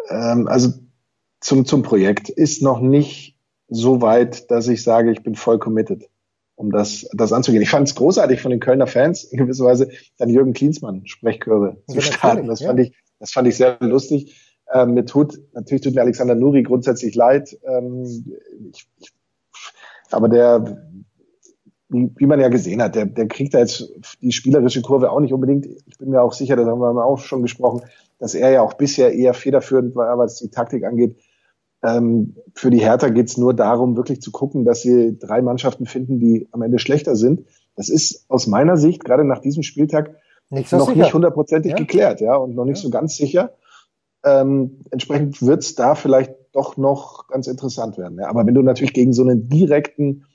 [0.10, 0.74] Ähm, also
[1.40, 3.38] zum, zum Projekt ist noch nicht
[3.70, 6.10] so weit, dass ich sage, ich bin voll committed,
[6.56, 7.62] um das, das anzugehen.
[7.62, 11.78] Ich fand es großartig von den Kölner Fans, in gewisser Weise dann Jürgen Klinsmann Sprechchöre
[11.88, 12.48] zu starten.
[12.48, 12.68] Das ja.
[12.68, 14.36] fand ich, das fand ich sehr lustig.
[14.74, 17.58] Ähm, mir tut, natürlich tut mir Alexander Nuri grundsätzlich leid.
[17.64, 18.04] Ähm,
[18.74, 19.12] ich, ich,
[20.12, 20.82] aber der,
[21.90, 25.20] wie, wie man ja gesehen hat, der, der kriegt da jetzt die spielerische Kurve auch
[25.20, 25.66] nicht unbedingt.
[25.66, 27.82] Ich bin mir auch sicher, das haben wir auch schon gesprochen,
[28.20, 31.18] dass er ja auch bisher eher federführend war, was die Taktik angeht.
[31.84, 36.20] Ähm, für die Hertha geht's nur darum, wirklich zu gucken, dass sie drei Mannschaften finden,
[36.20, 37.46] die am Ende schlechter sind.
[37.76, 40.16] Das ist aus meiner Sicht, gerade nach diesem Spieltag,
[40.50, 41.04] nicht so noch sicher.
[41.04, 41.78] nicht hundertprozentig ja.
[41.78, 42.84] geklärt, ja, und noch nicht ja.
[42.84, 43.52] so ganz sicher.
[44.26, 48.18] Ähm, entsprechend wird's da vielleicht doch noch ganz interessant werden.
[48.18, 48.30] Ja.
[48.30, 50.26] Aber wenn du natürlich gegen so einen direkten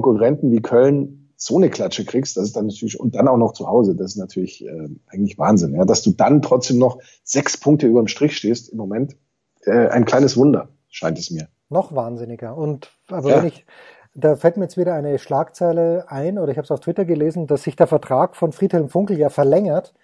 [0.00, 3.52] Konkurrenten wie Köln so eine Klatsche kriegst, das ist dann natürlich, und dann auch noch
[3.52, 5.74] zu Hause, das ist natürlich äh, eigentlich Wahnsinn.
[5.74, 9.16] Ja, dass du dann trotzdem noch sechs Punkte über dem Strich stehst im Moment,
[9.64, 11.48] äh, ein kleines Wunder, scheint es mir.
[11.68, 12.56] Noch wahnsinniger.
[12.56, 13.38] Und aber ja.
[13.38, 13.66] wenn ich,
[14.14, 17.46] da fällt mir jetzt wieder eine Schlagzeile ein, oder ich habe es auf Twitter gelesen,
[17.48, 19.94] dass sich der Vertrag von Friedhelm Funkel ja verlängert,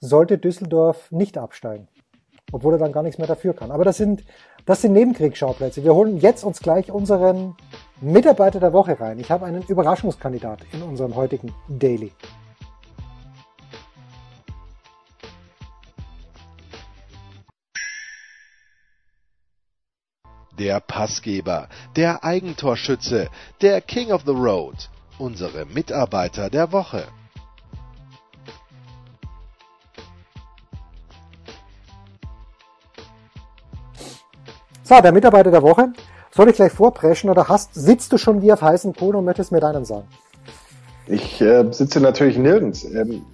[0.00, 1.88] sollte Düsseldorf nicht absteigen.
[2.50, 3.70] Obwohl er dann gar nichts mehr dafür kann.
[3.70, 4.24] Aber das sind,
[4.68, 5.82] das sind Nebenkriegsschauplätze.
[5.82, 7.56] Wir holen jetzt uns gleich unseren
[8.02, 9.18] Mitarbeiter der Woche rein.
[9.18, 12.12] Ich habe einen Überraschungskandidat in unserem heutigen Daily.
[20.58, 23.30] Der Passgeber, der Eigentorschütze,
[23.62, 27.08] der King of the Road, unsere Mitarbeiter der Woche.
[34.88, 35.92] So, der Mitarbeiter der Woche
[36.30, 39.52] Soll ich gleich vorpreschen oder hast, sitzt du schon wie auf heißen Kohlen und möchtest
[39.52, 40.08] mir deinen sagen?
[41.06, 42.84] Ich äh, sitze natürlich nirgends.
[42.84, 43.26] Ähm,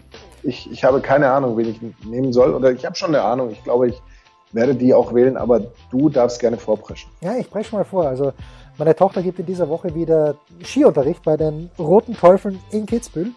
[0.43, 2.55] ich, ich habe keine Ahnung, wen ich nehmen soll.
[2.55, 3.53] Oder ich habe schon eine Ahnung.
[3.53, 4.03] Ich glaube, ich
[4.51, 5.61] werde die auch wählen, aber
[5.93, 7.09] du darfst gerne vorpreschen.
[7.21, 8.09] Ja, ich presche mal vor.
[8.09, 8.33] Also
[8.77, 13.31] meine Tochter gibt in dieser Woche wieder Skiunterricht bei den Roten Teufeln in Kitzbühel.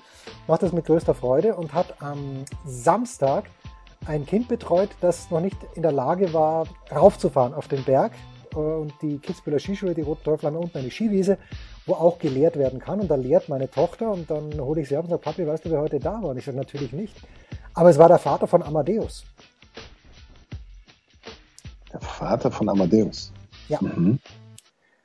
[0.47, 3.43] Macht das mit größter Freude und hat am Samstag
[4.07, 8.13] ein Kind betreut, das noch nicht in der Lage war, raufzufahren auf den Berg.
[8.55, 11.37] Und die Kitzbüheler Skischule, die Roten Teufel, haben unten eine Skiwiese,
[11.85, 12.99] wo auch gelehrt werden kann.
[12.99, 15.65] Und da lehrt meine Tochter und dann hole ich sie ab und sage, Papi, weißt
[15.65, 16.29] du, wer heute da war?
[16.29, 17.15] Und ich sage, natürlich nicht.
[17.73, 19.25] Aber es war der Vater von Amadeus.
[21.93, 23.31] Der Vater von Amadeus.
[23.67, 23.79] Ja.
[23.81, 24.19] Mhm.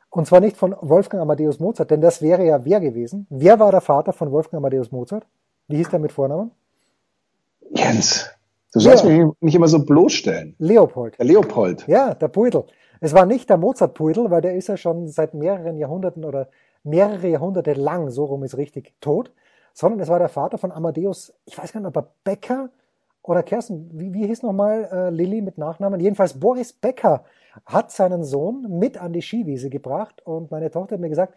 [0.09, 3.27] Und zwar nicht von Wolfgang Amadeus Mozart, denn das wäre ja wer gewesen.
[3.29, 5.27] Wer war der Vater von Wolfgang Amadeus Mozart?
[5.69, 6.53] Wie hieß der mit Vornamen?
[7.75, 8.31] Jens.
[8.73, 9.11] Du sollst ja.
[9.11, 10.55] mich nicht immer so bloßstellen.
[10.59, 11.19] Leopold.
[11.19, 11.87] Der Leopold.
[11.87, 12.65] Ja, der Puidel.
[13.01, 16.49] Es war nicht der Mozart-Puidel, weil der ist ja schon seit mehreren Jahrhunderten oder
[16.85, 19.33] mehrere Jahrhunderte lang, so rum ist richtig, tot,
[19.75, 22.71] sondern es war der Vater von Amadeus, ich weiß gar nicht, ob er Becker
[23.23, 26.01] oder Kersten, wie, wie hieß nochmal äh, Lilly mit Nachnamen?
[26.01, 27.25] Jedenfalls Boris Becker
[27.67, 31.35] hat seinen Sohn mit an die Skiwiese gebracht und meine Tochter hat mir gesagt,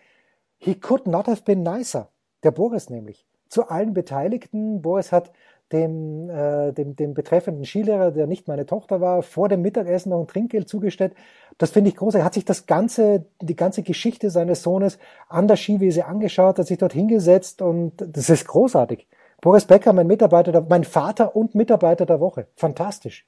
[0.58, 2.10] he could not have been nicer.
[2.44, 3.26] Der Boris nämlich.
[3.50, 4.82] Zu allen Beteiligten.
[4.82, 5.32] Boris hat
[5.72, 10.20] dem, äh, dem, dem betreffenden Skilehrer, der nicht meine Tochter war, vor dem Mittagessen noch
[10.20, 11.14] ein Trinkgeld zugestellt.
[11.58, 12.22] Das finde ich großartig.
[12.22, 16.68] Er hat sich das ganze, die ganze Geschichte seines Sohnes an der Skiwiese angeschaut, hat
[16.68, 19.08] sich dort hingesetzt und das ist großartig.
[19.42, 22.48] Boris Becker, mein Mitarbeiter, mein Vater und Mitarbeiter der Woche.
[22.56, 23.26] Fantastisch.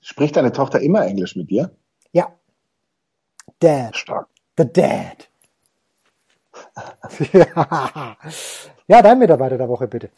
[0.00, 1.70] Spricht deine Tochter immer Englisch mit dir?
[2.12, 2.32] Ja.
[3.60, 3.96] Dad.
[3.96, 4.28] Stark.
[4.56, 5.28] The Dad.
[7.32, 8.16] ja.
[8.86, 10.10] ja, dein Mitarbeiter der Woche, bitte.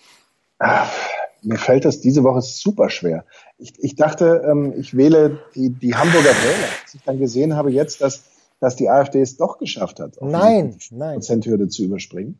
[1.45, 3.25] Mir fällt das diese Woche super schwer.
[3.59, 7.71] Ich, ich dachte, ähm, ich wähle die, die Hamburger Wähler, als ich dann gesehen habe
[7.71, 8.25] jetzt, dass,
[8.61, 11.15] dass die AfD es doch geschafft hat, nein, nein.
[11.15, 12.39] Prozenthürde zu überspringen.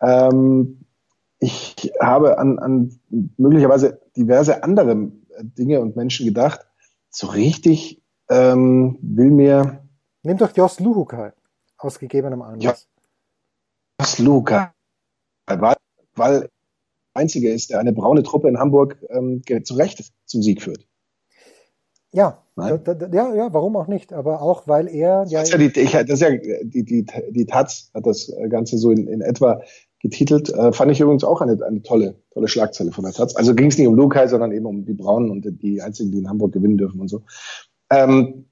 [0.00, 0.84] Ähm,
[1.38, 3.00] ich habe an, an
[3.36, 6.66] möglicherweise diverse andere Dinge und Menschen gedacht.
[7.10, 9.84] So richtig ähm, will mir.
[10.22, 11.32] Nimm doch Jos Luhukai
[11.78, 12.88] aus gegebenem Anlass.
[14.00, 14.70] Jos Luhukai,
[15.46, 15.76] weil,
[16.14, 16.48] weil
[17.14, 20.86] einzige ist, der eine braune Truppe in Hamburg ähm, zu Recht zum Sieg führt.
[22.12, 24.12] Ja, da, da, ja, ja, warum auch nicht?
[24.12, 25.24] Aber auch, weil er.
[25.28, 28.30] Ja, das ist ja, die, ich, das ist ja die, die, die Taz hat das
[28.50, 29.62] Ganze so in, in etwa
[30.00, 30.50] getitelt.
[30.50, 33.34] Äh, fand ich übrigens auch eine, eine tolle, tolle Schlagzeile von der Taz.
[33.34, 36.18] Also ging es nicht um Lukai, sondern eben um die Braunen und die einzigen, die
[36.18, 37.22] in Hamburg gewinnen dürfen und so.
[37.88, 38.46] Ähm,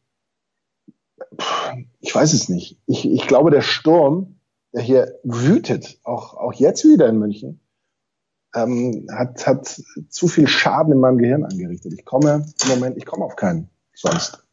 [2.00, 2.78] ich weiß es nicht.
[2.86, 4.36] Ich, ich glaube, der Sturm,
[4.72, 7.59] der hier wütet, auch, auch jetzt wieder in München,
[8.54, 11.92] ähm, hat, hat zu viel Schaden in meinem Gehirn angerichtet.
[11.92, 14.44] Ich komme im Moment, ich komme auf keinen sonst.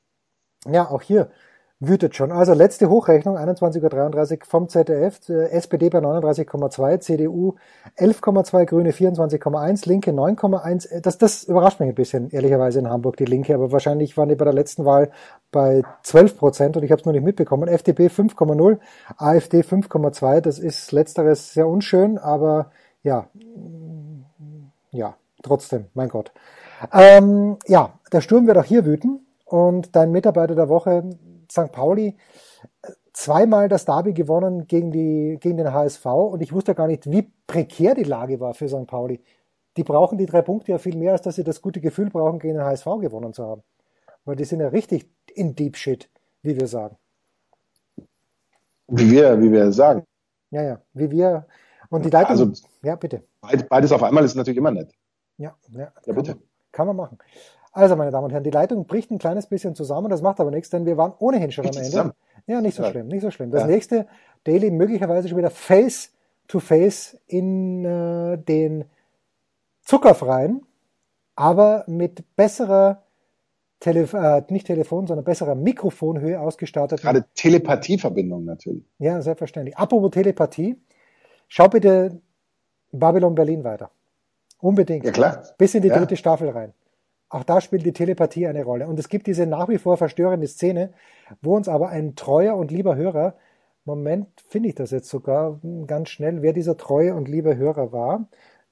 [0.66, 1.30] Ja, auch hier
[1.80, 2.32] wütet schon.
[2.32, 7.56] Also letzte Hochrechnung, 21.33 Uhr vom ZDF, SPD bei 39,2, CDU
[7.98, 11.02] 11,2, Grüne 24,1, Linke 9,1.
[11.02, 14.36] Das, das überrascht mich ein bisschen, ehrlicherweise in Hamburg, die Linke, aber wahrscheinlich waren die
[14.36, 15.12] bei der letzten Wahl
[15.52, 17.68] bei 12 Prozent und ich habe es noch nicht mitbekommen.
[17.68, 18.80] FDP 5,0,
[19.18, 22.72] AfD 5,2, das ist letzteres sehr unschön, aber
[23.08, 23.30] ja,
[24.92, 26.32] ja, trotzdem, mein Gott.
[26.92, 31.10] Ähm, ja, der Sturm wird auch hier wüten und dein Mitarbeiter der Woche
[31.50, 31.72] St.
[31.72, 32.18] Pauli
[33.14, 37.32] zweimal das Derby gewonnen gegen, die, gegen den HSV und ich wusste gar nicht, wie
[37.48, 38.88] prekär die Lage war für St.
[38.88, 39.24] Pauli.
[39.78, 42.40] Die brauchen die drei Punkte ja viel mehr, als dass sie das gute Gefühl brauchen,
[42.40, 43.64] gegen den HSV gewonnen zu haben.
[44.26, 46.10] Weil die sind ja richtig in Deep Shit,
[46.42, 46.98] wie wir sagen.
[48.88, 50.04] Wie wir, wie wir sagen.
[50.52, 51.46] Ja, ja, wie wir.
[51.90, 52.32] Und die Leitung.
[52.32, 52.52] Also,
[52.84, 53.24] ja, bitte.
[53.70, 54.92] Beides auf einmal ist natürlich immer nett.
[55.38, 55.92] Ja, ja.
[56.06, 56.32] Ja, bitte.
[56.32, 57.18] Man, kann man machen.
[57.72, 60.52] Also, meine Damen und Herren, die Leitung bricht ein kleines bisschen zusammen, das macht aber
[60.52, 61.84] nichts, denn wir waren ohnehin schon am Ende.
[61.84, 62.14] Zusammen.
[62.48, 62.92] Ja, nicht so ja.
[62.92, 63.52] schlimm, nicht so schlimm.
[63.52, 63.68] Das ja.
[63.68, 64.08] nächste
[64.46, 66.12] Daily möglicherweise schon wieder face
[66.48, 68.86] to face in äh, den
[69.82, 70.66] zuckerfreien,
[71.36, 73.04] aber mit besserer
[73.80, 77.02] Telef äh, nicht Telefon, sondern besserer Mikrofonhöhe ausgestattet.
[77.02, 78.84] Gerade Telepathieverbindung natürlich.
[78.98, 79.78] Ja, selbstverständlich.
[79.78, 80.78] Apropos Telepathie,
[81.48, 82.22] schau bitte
[82.92, 83.92] Babylon Berlin weiter.
[84.60, 85.06] Unbedingt.
[85.06, 85.44] Ja, klar.
[85.58, 85.98] Bis in die ja.
[85.98, 86.74] dritte Staffel rein.
[87.30, 88.88] Auch da spielt die Telepathie eine Rolle.
[88.88, 90.94] Und es gibt diese nach wie vor verstörende Szene,
[91.42, 93.36] wo uns aber ein treuer und lieber Hörer,
[93.84, 98.28] Moment, finde ich das jetzt sogar ganz schnell, wer dieser treue und liebe Hörer war,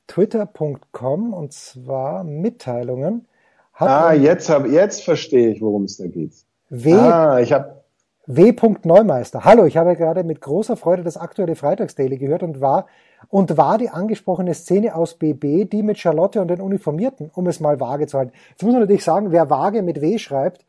[0.08, 3.28] twitter.com und zwar Mitteilungen.
[3.74, 6.34] ah, jetzt, hab, jetzt verstehe ich, worum es da geht.
[6.70, 6.94] W.
[6.94, 7.85] Ah, ich habe
[8.28, 8.54] W.
[8.84, 9.46] Neumeister.
[9.46, 12.88] Hallo, ich habe gerade mit großer Freude das aktuelle Freitagsdaily gehört und war
[13.30, 17.60] und war die angesprochene Szene aus BB, die mit Charlotte und den Uniformierten, um es
[17.60, 18.34] mal vage zu halten.
[18.50, 20.66] Jetzt muss man natürlich sagen, wer vage mit W schreibt,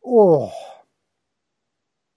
[0.00, 0.48] oh,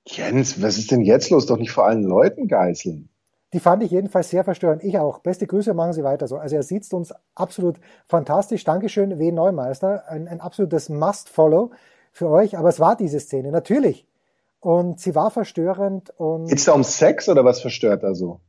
[0.07, 1.45] Jens, was ist denn jetzt los?
[1.45, 3.09] Doch nicht vor allen Leuten geißeln.
[3.53, 4.83] Die fand ich jedenfalls sehr verstörend.
[4.83, 5.19] Ich auch.
[5.19, 6.37] Beste Grüße, machen Sie weiter so.
[6.37, 8.63] Also er sieht uns absolut fantastisch.
[8.63, 9.31] Dankeschön, W.
[9.31, 10.07] Neumeister.
[10.07, 11.71] Ein, ein absolutes Must-Follow
[12.11, 12.57] für euch.
[12.57, 14.07] Aber es war diese Szene, natürlich.
[14.65, 16.11] Und sie war verstörend.
[16.17, 18.39] Und Geht's da um Sex oder was verstört da so?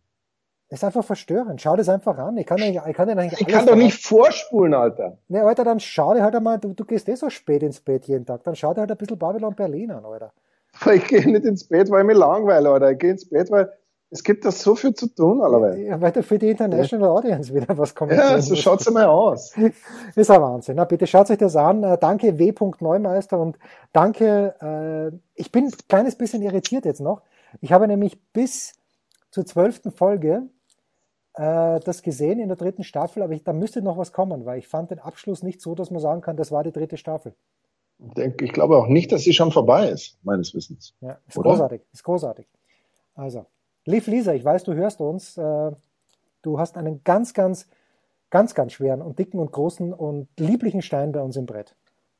[0.70, 1.60] ist einfach verstörend.
[1.60, 2.38] Schau das einfach an.
[2.38, 5.18] Ich kann, ich kann, nicht ich kann doch nicht vorspulen, Alter.
[5.28, 8.06] Ne, Alter, dann schau dir halt einmal, du, du gehst eh so spät ins Bett
[8.06, 8.42] jeden Tag.
[8.44, 10.32] Dann schau dir halt ein bisschen Babylon Berlin an, Alter.
[10.94, 12.92] Ich gehe nicht ins Bett, weil ich mich langweile, Alter.
[12.92, 13.70] Ich gehe ins Bett, weil
[14.10, 15.80] es gibt da so viel zu tun, allerweil.
[15.80, 18.62] Ja, weil du für die International Audience wieder was kommentieren Ja, so musst.
[18.62, 19.52] schaut's mal aus.
[20.16, 20.76] Ist ein Wahnsinn.
[20.76, 21.82] Na, bitte schaut euch das an.
[21.82, 22.54] Äh, Danke W.
[22.80, 23.58] Neumeister und
[23.92, 24.54] danke,
[25.12, 27.22] äh, ich bin ein kleines bisschen irritiert jetzt noch.
[27.60, 28.74] Ich habe nämlich bis
[29.30, 30.42] zur zwölften Folge
[31.34, 34.58] äh, das gesehen in der dritten Staffel, aber ich, da müsste noch was kommen, weil
[34.58, 37.34] ich fand den Abschluss nicht so, dass man sagen kann, das war die dritte Staffel.
[37.98, 40.94] Ich, denke, ich glaube auch nicht, dass sie schon vorbei ist, meines Wissens.
[41.00, 41.50] Ja, ist Oder?
[41.50, 42.46] großartig, ist großartig.
[43.14, 43.46] Also,
[43.86, 45.36] Liv Lisa, ich weiß, du hörst uns.
[45.38, 45.70] Äh,
[46.42, 47.68] du hast einen ganz, ganz,
[48.30, 51.74] ganz, ganz schweren und dicken und großen und lieblichen Stein bei uns im Brett.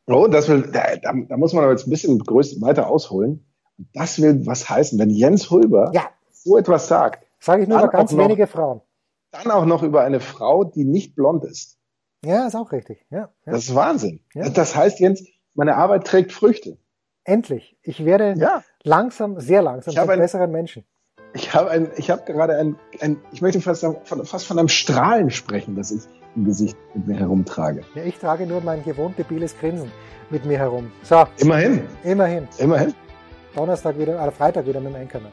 [0.07, 3.45] Oh, das will, da, da, muss man aber jetzt ein bisschen weiter ausholen.
[3.93, 7.89] Das will was heißen, wenn Jens Hulber Ja, so etwas sagt, sage ich nur über
[7.89, 8.81] ganz noch- wenige Frauen.
[9.33, 11.77] dann auch noch über eine Frau, die nicht blond ist.
[12.25, 13.05] Ja, ist auch richtig.
[13.11, 13.53] Ja, ja.
[13.53, 14.21] Das ist Wahnsinn.
[14.35, 16.79] Das heißt, Jens, meine Arbeit trägt Früchte.
[17.25, 17.77] Endlich.
[17.83, 18.35] Ich werde
[18.85, 20.85] langsam, sehr langsam Ich ein- besseren Menschen.
[21.37, 24.69] Ich habe ein, ich habe gerade ein, ein, ich möchte fast, von, fast von einem
[24.69, 26.03] Strahlen sprechen, das ich
[26.35, 27.83] im Gesicht mit mir herumtrage.
[27.95, 29.93] Ja, ich trage nur mein gewohnt debiles Grinsen
[30.31, 30.91] mit mir herum.
[31.03, 32.49] So, Immerhin, immerhin.
[32.57, 32.95] immerhin.
[33.55, 35.33] Donnerstag wieder, oder Freitag wieder mit dem Anchorman.